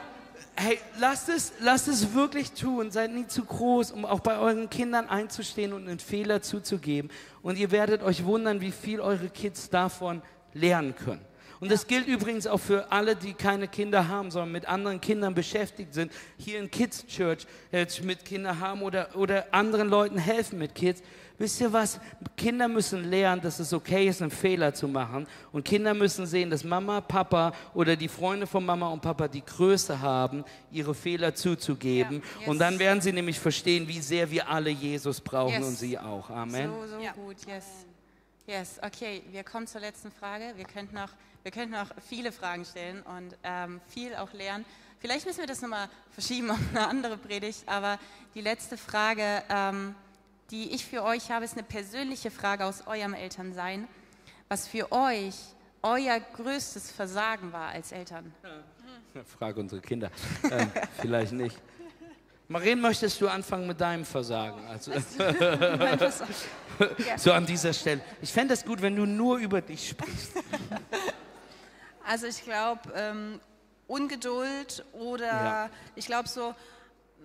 [0.56, 2.90] hey, lasst es, lasst es wirklich tun.
[2.92, 7.12] Seid nie zu groß, um auch bei euren Kindern einzustehen und einen Fehler zuzugeben.
[7.42, 10.22] Und ihr werdet euch wundern, wie viel eure Kids davon
[10.54, 11.22] lernen können.
[11.60, 15.34] Und das gilt übrigens auch für alle, die keine Kinder haben, sondern mit anderen Kindern
[15.34, 20.58] beschäftigt sind, hier in Kids Church äh, mit Kindern haben oder, oder anderen Leuten helfen
[20.58, 21.04] mit Kids.
[21.40, 22.00] Wisst ihr was?
[22.36, 25.26] Kinder müssen lernen, dass es okay ist, einen Fehler zu machen.
[25.54, 29.44] Und Kinder müssen sehen, dass Mama, Papa oder die Freunde von Mama und Papa die
[29.44, 32.18] Größe haben, ihre Fehler zuzugeben.
[32.18, 32.50] Ja, yes.
[32.50, 35.66] Und dann werden sie nämlich verstehen, wie sehr wir alle Jesus brauchen Yes.
[35.66, 36.30] und sie auch.
[36.30, 36.70] Amen.
[36.70, 37.14] So, so Ja.
[37.14, 37.66] gut, yes.
[38.46, 40.54] Yes, okay, wir kommen zur letzten Frage.
[40.58, 41.10] Wir könnten noch,
[41.44, 44.66] wir könnten noch viele Fragen stellen und ähm, viel auch lernen.
[45.00, 47.98] Vielleicht müssen wir das nochmal verschieben auf eine andere Predigt, aber
[48.36, 49.96] die letzte Frage, ähm,
[50.52, 53.88] die ich für euch habe, ist eine persönliche Frage aus eurem Elternsein.
[54.48, 55.36] Was für euch
[55.82, 58.34] euer größtes Versagen war als Eltern?
[59.40, 60.12] Frage unsere Kinder.
[60.52, 61.58] ähm, vielleicht nicht.
[62.48, 64.66] Maren, möchtest du anfangen mit deinem Versagen?
[64.68, 64.92] Also,
[67.18, 68.02] so an dieser Stelle.
[68.22, 70.32] Ich fände es gut, wenn du nur über dich sprichst.
[72.06, 73.40] Also ich glaube, ähm,
[73.88, 75.70] Ungeduld oder Ja.
[75.96, 76.56] ich glaube so,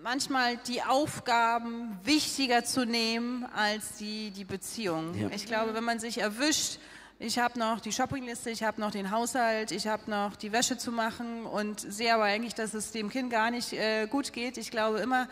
[0.01, 5.13] manchmal die Aufgaben wichtiger zu nehmen als die, die Beziehung.
[5.15, 5.29] Ja.
[5.33, 6.79] Ich glaube, wenn man sich erwischt,
[7.17, 10.77] ich habe noch die Shoppingliste, ich habe noch den Haushalt, ich habe noch die Wäsche
[10.77, 14.57] zu machen und sehe aber eigentlich, dass es dem Kind gar nicht äh, gut geht.
[14.57, 15.27] Ich glaube immer,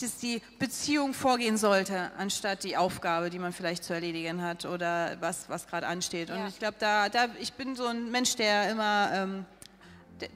[0.00, 5.18] dass die Beziehung vorgehen sollte, anstatt die Aufgabe, die man vielleicht zu erledigen hat oder
[5.20, 6.30] was, was gerade ansteht.
[6.30, 6.48] Und Ja.
[6.48, 9.44] ich glaube, da, da, ich bin so ein Mensch, der immer, ähm,
[10.22, 10.30] der,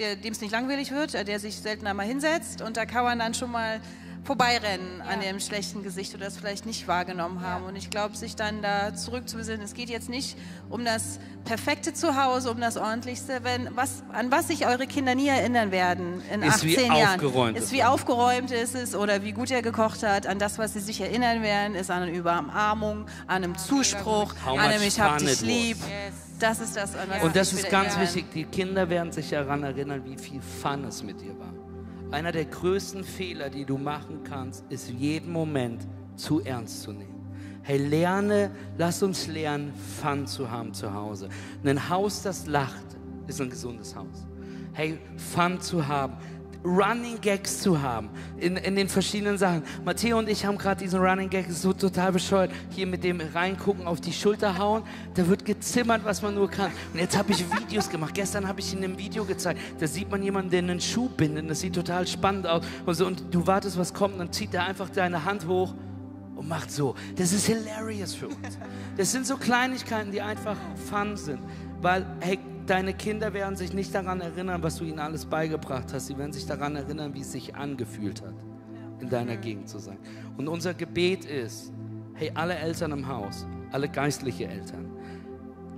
[0.00, 3.18] dem es nicht langweilig wird, äh, der sich seltener mal hinsetzt und da kann man
[3.18, 3.80] dann schon mal
[4.24, 5.28] vorbeirennen an Ja.
[5.28, 7.64] dem schlechten Gesicht oder das vielleicht nicht wahrgenommen haben.
[7.64, 10.36] Und ich glaube, sich dann da zurückzubesinnen, es geht jetzt nicht
[10.68, 15.28] um das perfekte Zuhause, um das ordentlichste, wenn was, an was sich eure Kinder nie
[15.28, 17.14] erinnern werden in Ist, wie 18 Jahren.
[17.14, 20.26] aufgeräumt es ist, wie aufgeräumt ist es oder wie gut er gekocht hat.
[20.26, 24.58] An das, was sie sich erinnern werden, ist an eine Überarmung, an einem Zuspruch, an
[24.58, 25.78] einem Ich hab dich lieb.
[25.78, 26.14] Yes.
[26.38, 28.02] Das ist das, an was Und das ist ganz erinnern.
[28.14, 28.26] wichtig.
[28.32, 31.52] Die Kinder werden sich daran erinnern, wie viel Fun es mit dir war.
[32.10, 35.86] Einer der größten Fehler, die du machen kannst, ist jeden Moment
[36.16, 37.30] zu ernst zu nehmen.
[37.62, 41.28] Hey, lerne, lass uns lernen, Fun zu haben zu Hause.
[41.64, 42.84] Ein Haus, das lacht,
[43.28, 44.26] ist ein gesundes Haus.
[44.72, 46.14] Hey, Fun zu haben.
[46.64, 49.62] Running Gags zu haben in, in den verschiedenen Sachen.
[49.84, 52.50] Matteo und ich haben gerade diesen Running Gag, so total bescheuert.
[52.70, 54.82] Hier mit dem reingucken, auf die Schulter hauen,
[55.14, 56.70] da wird gezimmert, was man nur kann.
[56.92, 58.14] Und jetzt habe ich Videos gemacht.
[58.14, 59.60] Gestern habe ich Ihnen ein Video gezeigt.
[59.78, 61.48] Da sieht man jemanden, der einen Schuh bindet.
[61.48, 62.64] Das sieht total spannend aus.
[62.84, 64.14] Und, so, und du wartest, was kommt.
[64.14, 65.74] Und dann zieht er einfach deine Hand hoch
[66.36, 66.94] und macht so.
[67.16, 68.58] Das ist hilarious für uns.
[68.96, 70.56] Das sind so Kleinigkeiten, die einfach
[70.90, 71.40] fun sind.
[71.80, 72.38] Weil, hey,
[72.70, 76.06] deine Kinder werden sich nicht daran erinnern, was du ihnen alles beigebracht hast.
[76.06, 78.34] Sie werden sich daran erinnern, wie es sich angefühlt hat,
[79.00, 79.98] in deiner Gegend zu sein.
[80.38, 81.72] Und unser Gebet ist,
[82.14, 84.88] hey, alle Eltern im Haus, alle geistliche Eltern,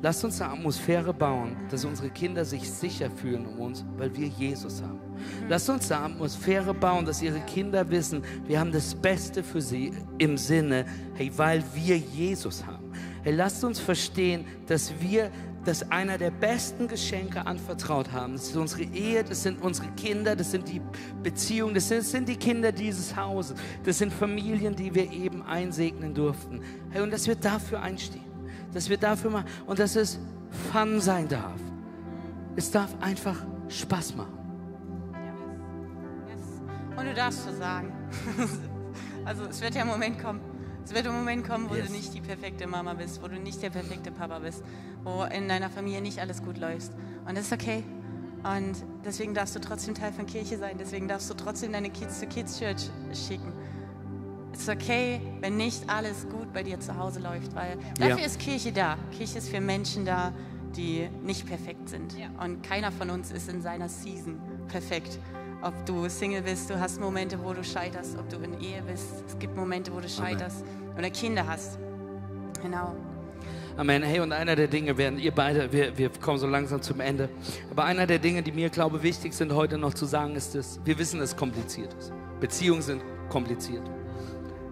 [0.03, 4.27] lasst uns eine Atmosphäre bauen, dass unsere Kinder sich sicher fühlen um uns, weil wir
[4.27, 5.01] Jesus haben.
[5.49, 9.93] Lasst uns eine Atmosphäre bauen, dass ihre Kinder wissen, wir haben das Beste für sie
[10.19, 10.85] im Sinne,
[11.15, 12.93] hey, weil wir Jesus haben.
[13.23, 15.31] Hey, lasst uns verstehen, dass wir
[15.65, 18.35] das einer der besten Geschenke anvertraut haben.
[18.35, 20.81] Das ist unsere Ehe, das sind unsere Kinder, das sind die
[21.23, 25.43] Beziehungen, das sind, das sind die Kinder dieses Hauses, das sind Familien, die wir eben
[25.43, 26.63] einsegnen durften.
[26.91, 28.25] Hey, und dass wir dafür einstehen,
[28.73, 30.19] dass wir dafür machen und dass es
[30.71, 31.61] Fun sein darf.
[32.57, 33.37] Es darf einfach
[33.69, 34.39] Spaß machen.
[36.29, 36.99] Yes.
[36.99, 37.91] Und du darfst versagen.
[39.25, 40.52] also es wird ja ein Moment kommen.
[40.85, 41.87] Es wird ein Moment kommen, wo Yes.
[41.87, 44.63] du nicht die perfekte Mama bist, wo du nicht der perfekte Papa bist,
[45.05, 46.91] wo in deiner Familie nicht alles gut läuft.
[47.27, 47.85] Und das ist okay.
[48.43, 48.75] Und
[49.05, 50.77] deswegen darfst du trotzdem Teil von Kirche sein.
[50.79, 53.53] Deswegen darfst du trotzdem deine Kids zur Kids Church schicken.
[54.53, 58.09] Es ist okay, wenn nicht alles gut bei dir zu Hause läuft, weil Ja.
[58.09, 58.99] dafür ist Kirche da.
[59.17, 60.33] Kirche ist für Menschen da,
[60.77, 62.19] die nicht perfekt sind.
[62.19, 62.27] Ja.
[62.45, 65.19] Und keiner von uns ist in seiner Season perfekt.
[65.63, 68.19] Ob du Single bist, du hast Momente, wo du scheiterst.
[68.19, 70.65] Ob du in Ehe bist, es gibt Momente, wo du scheiterst.
[70.99, 71.79] Oder Kinder hast.
[72.61, 72.97] Genau.
[73.77, 74.03] Amen.
[74.03, 77.29] Hey, und einer der Dinge werden ihr beide, wir, wir kommen so langsam zum Ende.
[77.71, 80.57] Aber einer der Dinge, die mir, glaube ich, wichtig sind heute noch zu sagen, ist,
[80.57, 82.13] dass wir wissen, dass es kompliziert ist.
[82.41, 83.89] Beziehungen sind kompliziert.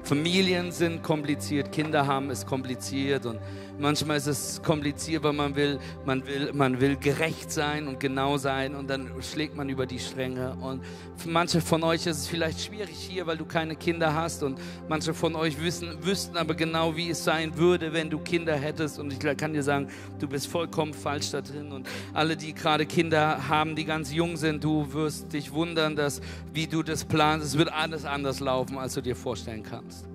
[0.02, 3.38] Familien sind kompliziert, Kinder haben ist kompliziert und
[3.80, 8.36] Manchmal ist es kompliziert, weil man will, man will, man will gerecht sein und genau
[8.36, 10.54] sein und dann schlägt man über die Stränge.
[10.60, 10.84] Und
[11.16, 14.58] für manche von euch ist es vielleicht schwierig hier, weil du keine Kinder hast und
[14.86, 18.98] manche von euch wissen, wüssten aber genau, wie es sein würde, wenn du Kinder hättest.
[18.98, 21.72] Und ich kann dir sagen, du bist vollkommen falsch da drin.
[21.72, 26.20] Und alle, die gerade Kinder haben, die ganz jung sind, du wirst dich wundern, dass
[26.52, 30.09] wie du das planst, es wird alles anders laufen, als du dir vorstellen kannst.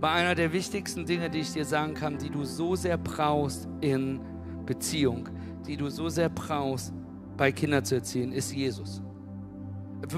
[0.00, 3.68] Aber einer der wichtigsten Dinge, die ich dir sagen kann, die du so sehr brauchst
[3.82, 4.18] in
[4.64, 5.28] Beziehung,
[5.66, 6.94] die du so sehr brauchst,
[7.36, 9.02] bei Kindern zu erziehen, ist Jesus.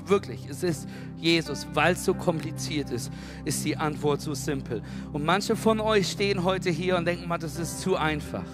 [0.06, 3.10] Wirklich, es ist Jesus, weil es so kompliziert ist,
[3.44, 4.82] ist die Antwort so simpel.
[5.12, 8.46] Und manche von euch stehen heute hier und denken, das ist zu einfach.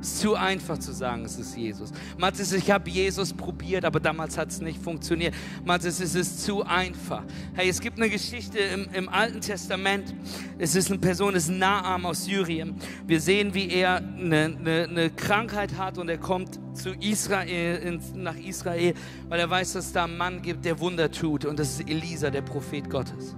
[0.00, 1.90] Es ist zu einfach zu sagen, es ist Jesus.
[2.16, 5.34] Mathis, ich habe Jesus probiert, aber damals hat es nicht funktioniert.
[5.64, 7.22] Mathis, es ist zu einfach.
[7.54, 10.14] Hey, es gibt eine Geschichte im, im Alten Testament.
[10.58, 12.76] Es ist eine Person, es ist Naam aus Syrien.
[13.06, 18.14] Wir sehen, wie er eine, eine, eine Krankheit hat und er kommt zu Israel, ins,
[18.14, 18.94] nach Israel,
[19.28, 21.44] weil er weiß, dass es da einen Mann gibt, der Wunder tut.
[21.44, 23.36] Und das ist Elisa, der Prophet Gottes.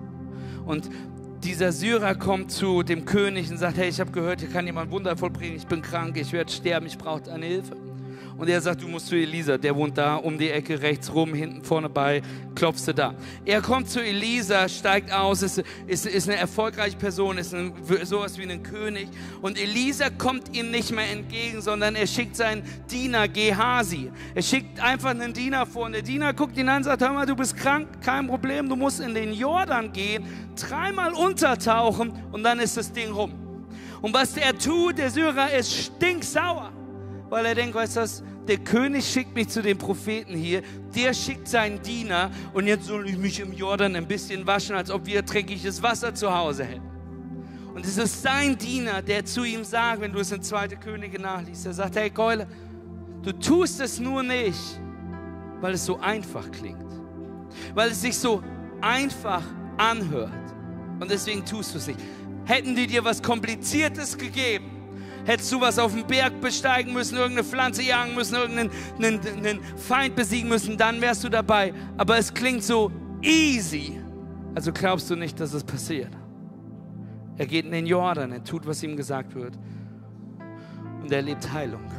[0.64, 0.88] Und
[1.44, 4.90] dieser Syrer kommt zu dem König und sagt, hey, ich habe gehört, hier kann jemand
[4.90, 7.81] Wunder vollbringen, ich bin krank, ich werde sterben, ich brauche deine Hilfe.
[8.42, 11.32] Und er sagt, du musst zu Elisa, der wohnt da um die Ecke, rechts rum,
[11.32, 12.22] hinten, vorne bei,
[12.56, 13.14] klopfst du da.
[13.44, 17.72] Er kommt zu Elisa, steigt aus, ist, ist, ist eine erfolgreiche Person, ist ein,
[18.02, 19.06] sowas wie ein König.
[19.42, 24.10] Und Elisa kommt ihm nicht mehr entgegen, sondern er schickt seinen Diener Gehasi.
[24.34, 27.12] Er schickt einfach einen Diener vor und der Diener guckt ihn an und sagt, hör
[27.12, 30.24] mal, du bist krank, kein Problem, du musst in den Jordan gehen,
[30.56, 33.34] dreimal untertauchen und dann ist das Ding rum.
[34.00, 36.72] Und was er tut, der Syrer, ist stinksauer
[37.32, 40.62] weil er denkt, weißt du was, der König schickt mich zu den Propheten hier,
[40.94, 44.90] der schickt seinen Diener und jetzt soll ich mich im Jordan ein bisschen waschen, als
[44.90, 46.92] ob wir dreckiges Wasser zu Hause hätten.
[47.74, 50.68] Und es ist sein Diener, der zu ihm sagt, wenn du es in 2.
[50.68, 52.46] Könige nachliest, er sagt, hey Keule,
[53.22, 54.80] du tust es nur nicht,
[55.60, 56.84] weil es so einfach klingt,
[57.74, 58.42] weil es sich so
[58.80, 59.42] einfach
[59.78, 60.32] anhört
[61.00, 62.00] und deswegen tust du es nicht.
[62.44, 64.81] Hätten die dir was Kompliziertes gegeben,
[65.24, 69.60] Hättest du was auf dem Berg besteigen müssen, irgendeine Pflanze jagen müssen, irgendeinen einen, einen
[69.76, 71.72] Feind besiegen müssen, dann wärst du dabei.
[71.96, 74.00] Aber es klingt so easy.
[74.54, 76.10] Also glaubst du nicht, dass es passiert.
[77.38, 79.56] Er geht in den Jordan, er tut, was ihm gesagt wird.
[81.02, 81.90] Und er erlebt Heilung.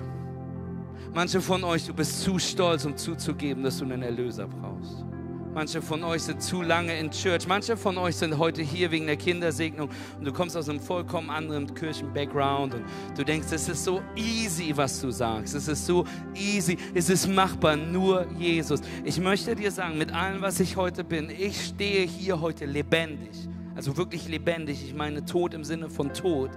[1.14, 5.06] Manche von euch, du bist zu stolz, um zuzugeben, dass du einen Erlöser brauchst.
[5.54, 7.48] Manche von euch sind zu lange in Church.
[7.48, 9.88] Manche von euch sind heute hier wegen der Kindersegnung
[10.18, 12.84] und du kommst aus einem vollkommen anderen Kirchen-Background und
[13.16, 15.54] du denkst, es ist so easy, was du sagst.
[15.54, 16.76] Es ist so easy.
[16.96, 17.76] Es ist machbar.
[17.76, 18.82] Nur Jesus.
[19.04, 23.48] Ich möchte dir sagen, mit allem, was ich heute bin, ich stehe hier heute lebendig.
[23.76, 24.84] Also wirklich lebendig.
[24.84, 26.50] Ich meine Tod im Sinne von Tod.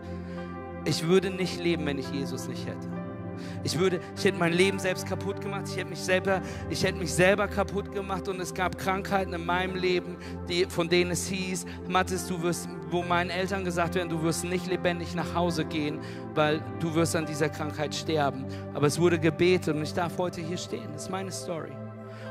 [0.87, 3.06] Ich würde nicht leben, wenn ich Jesus nicht hätte.
[3.65, 5.65] Ich würde, ich hätte mein Leben selbst kaputt gemacht.
[5.69, 9.45] Ich hätte mich selber, ich hätte mich selber kaputt gemacht und es gab Krankheiten in
[9.45, 10.17] meinem Leben,
[10.49, 14.45] die, von denen es hieß, Mathis, du wirst, wo meinen Eltern gesagt werden, du wirst
[14.45, 16.01] nicht lebendig nach Hause gehen,
[16.35, 18.45] weil du wirst an dieser Krankheit sterben.
[18.75, 20.89] Aber es wurde gebetet und ich darf heute hier stehen.
[20.93, 21.73] Das ist meine Story.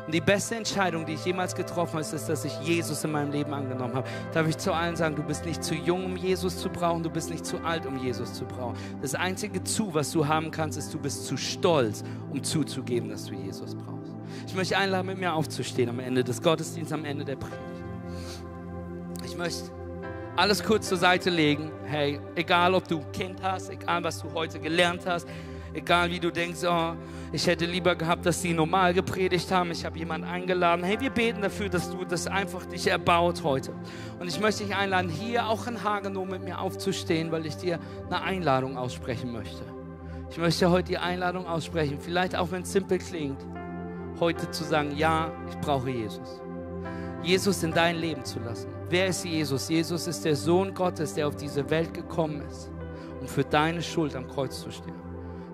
[0.06, 3.32] Und die beste Entscheidung, die ich jemals getroffen habe, ist, dass ich Jesus in meinem
[3.32, 4.08] Leben angenommen habe.
[4.34, 7.10] Darf ich zu allen sagen, du bist nicht zu jung, um Jesus zu brauchen, du
[7.10, 8.78] bist nicht zu alt, um Jesus zu brauchen.
[9.02, 13.26] Das einzige Zu, was du haben kannst, ist, du bist zu stolz, um zuzugeben, dass
[13.26, 14.14] du Jesus brauchst.
[14.48, 17.60] Ich möchte einladen, mit mir aufzustehen am Ende des Gottesdienstes, am Ende der Predigt.
[19.26, 19.72] Ich möchte
[20.36, 21.72] alles kurz zur Seite legen.
[21.86, 25.28] Hey, egal ob du ein Kind hast, egal was du heute gelernt hast,
[25.76, 26.94] egal wie du denkst, oh,
[27.32, 29.72] ich hätte lieber gehabt, dass sie normal gepredigt haben.
[29.72, 30.84] Ich habe jemanden eingeladen.
[30.84, 33.74] Hey, wir beten dafür, dass du das einfach dich erbaut heute.
[34.20, 37.80] Und ich möchte dich einladen, hier auch in Hagenow mit mir aufzustehen, weil ich dir
[38.10, 39.64] eine Einladung aussprechen möchte.
[40.30, 43.40] Ich möchte heute die Einladung aussprechen, vielleicht auch wenn es simpel klingt,
[44.20, 46.42] heute zu sagen, ja, ich brauche Jesus.
[47.22, 48.70] Jesus in dein Leben zu lassen.
[48.90, 49.68] Wer ist Jesus?
[49.70, 52.70] Jesus ist der Sohn Gottes, der auf diese Welt gekommen ist,
[53.20, 55.05] um für deine Schuld am Kreuz zu stehen.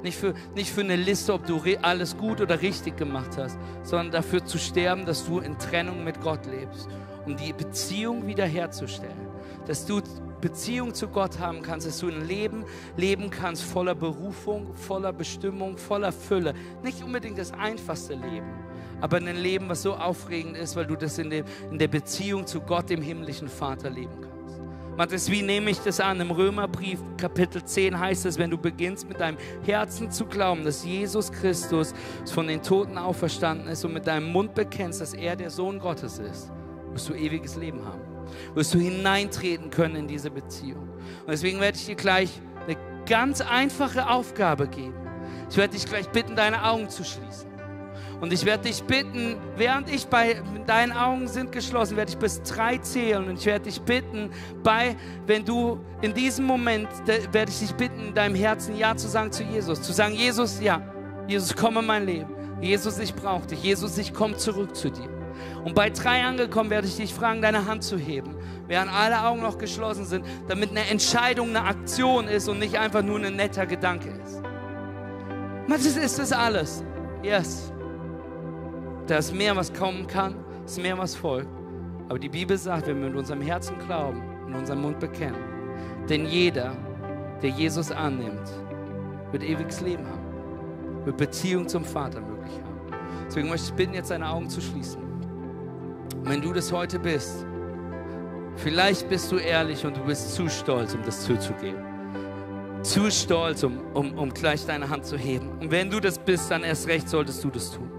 [0.03, 4.11] Nicht für, nicht für eine Liste, ob du alles gut oder richtig gemacht hast, sondern
[4.11, 6.87] dafür zu sterben, dass du in Trennung mit Gott lebst,
[7.25, 9.29] um die Beziehung wiederherzustellen.
[9.67, 10.01] Dass du
[10.41, 12.65] Beziehung zu Gott haben kannst, dass du ein Leben
[12.97, 16.55] leben kannst voller Berufung, voller Bestimmung, voller Fülle.
[16.83, 18.47] Nicht unbedingt das einfachste Leben,
[18.99, 22.47] aber ein Leben, was so aufregend ist, weil du das in, dem, in der Beziehung
[22.47, 24.40] zu Gott, dem himmlischen Vater, leben kannst.
[24.97, 26.19] Matthias, wie nehme ich das an?
[26.19, 30.83] Im Römerbrief Kapitel 10 heißt es, wenn du beginnst mit deinem Herzen zu glauben, dass
[30.83, 31.93] Jesus Christus
[32.31, 36.19] von den Toten auferstanden ist und mit deinem Mund bekennst, dass er der Sohn Gottes
[36.19, 36.51] ist,
[36.91, 38.01] wirst du ewiges Leben haben.
[38.53, 40.89] Wirst du hineintreten können in diese Beziehung.
[40.89, 42.29] Und deswegen werde ich dir gleich
[42.67, 44.95] eine ganz einfache Aufgabe geben.
[45.49, 47.50] Ich werde dich gleich bitten, deine Augen zu schließen.
[48.21, 52.41] Und ich werde dich bitten, während ich bei deinen Augen sind geschlossen, werde ich bis
[52.43, 54.29] drei zählen und ich werde dich bitten,
[54.63, 54.95] bei,
[55.25, 56.87] wenn du in diesem Moment,
[57.31, 59.81] werde ich dich bitten, in deinem Herzen Ja zu sagen zu Jesus.
[59.81, 60.81] Zu sagen, Jesus, ja,
[61.27, 62.29] Jesus, komm in mein Leben.
[62.61, 63.63] Jesus, ich brauche dich.
[63.63, 65.09] Jesus, ich komme zurück zu dir.
[65.65, 68.35] Und bei drei angekommen werde ich dich fragen, deine Hand zu heben,
[68.67, 73.01] während alle Augen noch geschlossen sind, damit eine Entscheidung eine Aktion ist und nicht einfach
[73.01, 74.43] nur ein netter Gedanke ist.
[75.67, 76.83] Das ist das alles.
[77.23, 77.71] Yes.
[79.07, 80.35] Da ist mehr, was kommen kann,
[80.65, 81.49] ist mehr, was folgt.
[82.09, 85.39] Aber die Bibel sagt, wenn wir mit unserem Herzen glauben, in unserem Mund bekennen,
[86.09, 86.75] denn jeder,
[87.41, 88.49] der Jesus annimmt,
[89.31, 92.71] wird ewiges Leben haben, wird Beziehung zum Vater möglich haben.
[93.27, 95.01] Deswegen möchte ich bitten, jetzt deine Augen zu schließen.
[95.01, 97.45] Und wenn du das heute bist,
[98.57, 101.81] vielleicht bist du ehrlich und du bist zu stolz, um das zuzugeben.
[102.81, 105.49] Zu stolz, um, um, um gleich deine Hand zu heben.
[105.59, 107.89] Und wenn du das bist, dann erst recht solltest du das tun.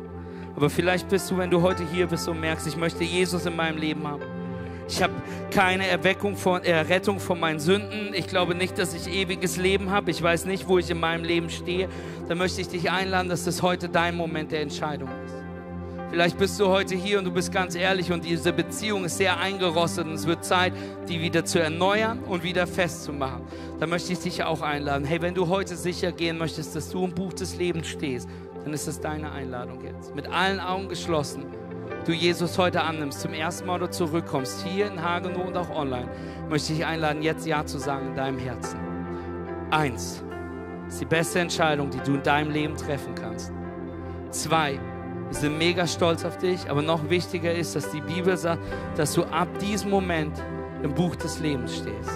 [0.56, 3.56] Aber vielleicht bist du, wenn du heute hier bist und merkst, ich möchte Jesus in
[3.56, 4.22] meinem Leben haben.
[4.88, 5.14] Ich habe
[5.50, 8.12] keine Erweckung von, Errettung von meinen Sünden.
[8.14, 10.10] Ich glaube nicht, dass ich ewiges Leben habe.
[10.10, 11.88] Ich weiß nicht, wo ich in meinem Leben stehe.
[12.28, 15.34] Dann möchte ich dich einladen, dass das heute dein Moment der Entscheidung ist.
[16.12, 19.40] Vielleicht bist du heute hier und du bist ganz ehrlich und diese Beziehung ist sehr
[19.40, 20.74] eingerostet und es wird Zeit,
[21.08, 23.40] die wieder zu erneuern und wieder festzumachen.
[23.80, 25.06] Da möchte ich dich auch einladen.
[25.06, 28.28] Hey, wenn du heute sicher gehen möchtest, dass du im Buch des Lebens stehst,
[28.64, 30.14] dann ist es deine Einladung jetzt.
[30.14, 31.46] Mit allen Augen geschlossen.
[32.04, 36.08] Du Jesus heute annimmst, zum ersten Mal oder zurückkommst, hier in Hagenow und auch online,
[36.48, 38.78] möchte ich einladen, jetzt Ja zu sagen in deinem Herzen.
[39.70, 40.22] Eins
[40.88, 43.52] ist die beste Entscheidung, die du in deinem Leben treffen kannst.
[44.30, 44.80] Zwei,
[45.28, 48.62] wir sind mega stolz auf dich, aber noch wichtiger ist, dass die Bibel sagt,
[48.96, 50.42] dass du ab diesem Moment
[50.82, 52.10] im Buch des Lebens stehst.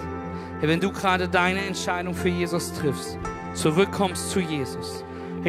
[0.61, 3.19] Hey, wenn du gerade deine Entscheidung für Jesus triffst,
[3.55, 5.05] zurückkommst zu Jesus,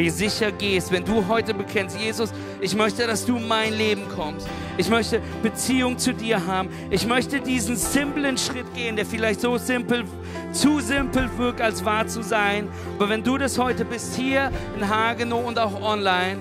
[0.05, 2.31] sicher gehst, wenn du heute bekennst, Jesus,
[2.61, 4.47] ich möchte, dass du in mein Leben kommst.
[4.77, 6.69] Ich möchte Beziehung zu dir haben.
[6.91, 10.05] Ich möchte diesen simplen Schritt gehen, der vielleicht so simpel,
[10.51, 12.67] zu simpel wirkt, als wahr zu sein.
[12.97, 16.37] Aber wenn du das heute bist, hier in Hagenow und auch online,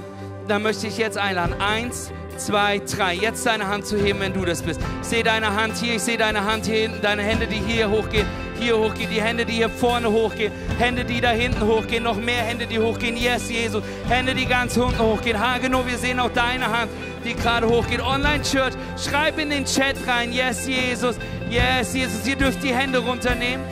[0.48, 1.54] dann möchte ich jetzt einladen.
[1.60, 3.14] Eins, zwei, drei.
[3.14, 4.80] Jetzt deine Hand zu heben, wenn du das bist.
[5.02, 7.90] Ich sehe deine Hand hier, ich sehe deine Hand hier hinten, deine Hände, die hier
[7.90, 8.26] hochgehen,
[8.58, 12.42] hier hochgehen, die Hände, die hier vorne hochgehen, Hände, die da hinten hochgehen, noch mehr
[12.42, 13.16] Hände, die hochgehen.
[13.16, 13.82] Yes, Jesus.
[14.08, 15.38] Hände, die ganz unten hochgehen.
[15.38, 16.90] Ha, genau, wir sehen auch deine Hand,
[17.24, 18.00] die gerade hochgeht.
[18.00, 20.32] Online Church, schreib in den Chat rein.
[20.32, 21.16] Yes, Jesus.
[21.50, 22.26] Yes, Jesus.
[22.26, 23.64] Ihr dürft die Hände runternehmen.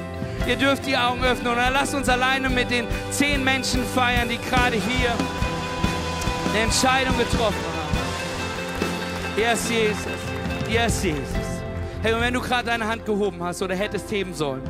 [0.46, 1.52] Ihr dürft die Augen öffnen.
[1.52, 5.10] Und dann lasst uns alleine mit den zehn Menschen feiern, die gerade hier
[6.54, 7.98] eine Entscheidung getroffen haben.
[9.36, 10.06] Yes, Jesus.
[10.70, 11.62] Yes, Jesus.
[12.00, 14.62] Hey, und wenn du gerade deine Hand gehoben hast oder hättest heben sollen,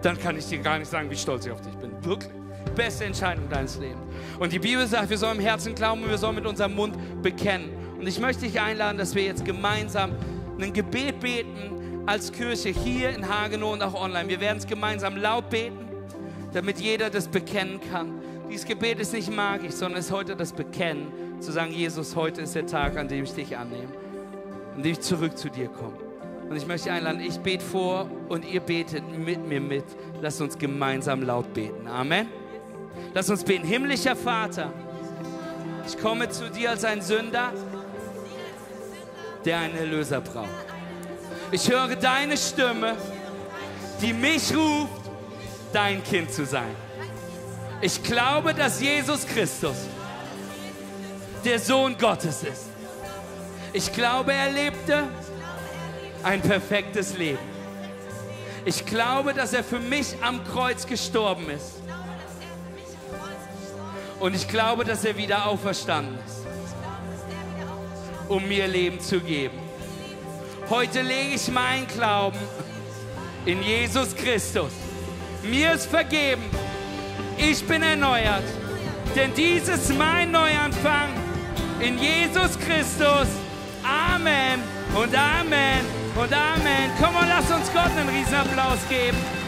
[0.00, 1.92] dann kann ich dir gar nicht sagen, wie stolz ich auf dich bin.
[2.02, 2.32] Wirklich.
[2.74, 4.00] Beste Entscheidung deines Lebens.
[4.38, 6.96] Und die Bibel sagt, wir sollen im Herzen glauben und wir sollen mit unserem Mund
[7.22, 7.68] bekennen.
[7.98, 10.12] Und ich möchte dich einladen, dass wir jetzt gemeinsam
[10.58, 14.28] ein Gebet beten als Kirche hier in Hagenow und auch online.
[14.28, 15.86] Wir werden es gemeinsam laut beten,
[16.54, 18.19] damit jeder das bekennen kann.
[18.50, 22.56] Dieses Gebet ist nicht magisch, sondern ist heute das Bekennen, zu sagen, Jesus, heute ist
[22.56, 23.92] der Tag, an dem ich dich annehme,
[24.74, 25.96] an dem ich zurück zu dir komme.
[26.48, 29.84] Und ich möchte einladen, ich bete vor und ihr betet mit mir mit.
[30.20, 31.86] Lasst uns gemeinsam laut beten.
[31.86, 32.26] Amen.
[33.14, 33.64] Lass uns beten.
[33.64, 34.72] Himmlischer Vater,
[35.86, 37.52] ich komme zu dir als ein Sünder,
[39.44, 40.48] der einen Erlöser braucht.
[41.52, 42.96] Ich höre deine Stimme,
[44.02, 45.08] die mich ruft,
[45.72, 46.89] dein Kind zu sein.
[47.82, 49.76] Ich glaube, dass Jesus Christus
[51.44, 52.66] der Sohn Gottes ist.
[53.72, 55.04] Ich glaube, er lebte
[56.22, 57.38] ein perfektes Leben.
[58.66, 61.76] Ich glaube, dass er für mich am Kreuz gestorben ist.
[64.18, 66.44] Und ich glaube, dass er wieder auferstanden ist,
[68.28, 69.58] um mir Leben zu geben.
[70.68, 72.38] Heute lege ich meinen Glauben
[73.46, 74.72] in Jesus Christus.
[75.42, 76.42] Mir ist vergeben
[77.40, 78.44] ich bin erneuert.
[79.16, 81.08] Denn dies ist mein Neuanfang
[81.80, 83.26] in Jesus Christus.
[83.82, 84.62] Amen
[84.94, 85.84] und Amen
[86.14, 86.90] und Amen.
[87.00, 89.39] Komm und lass uns Gott einen Riesenapplaus geben.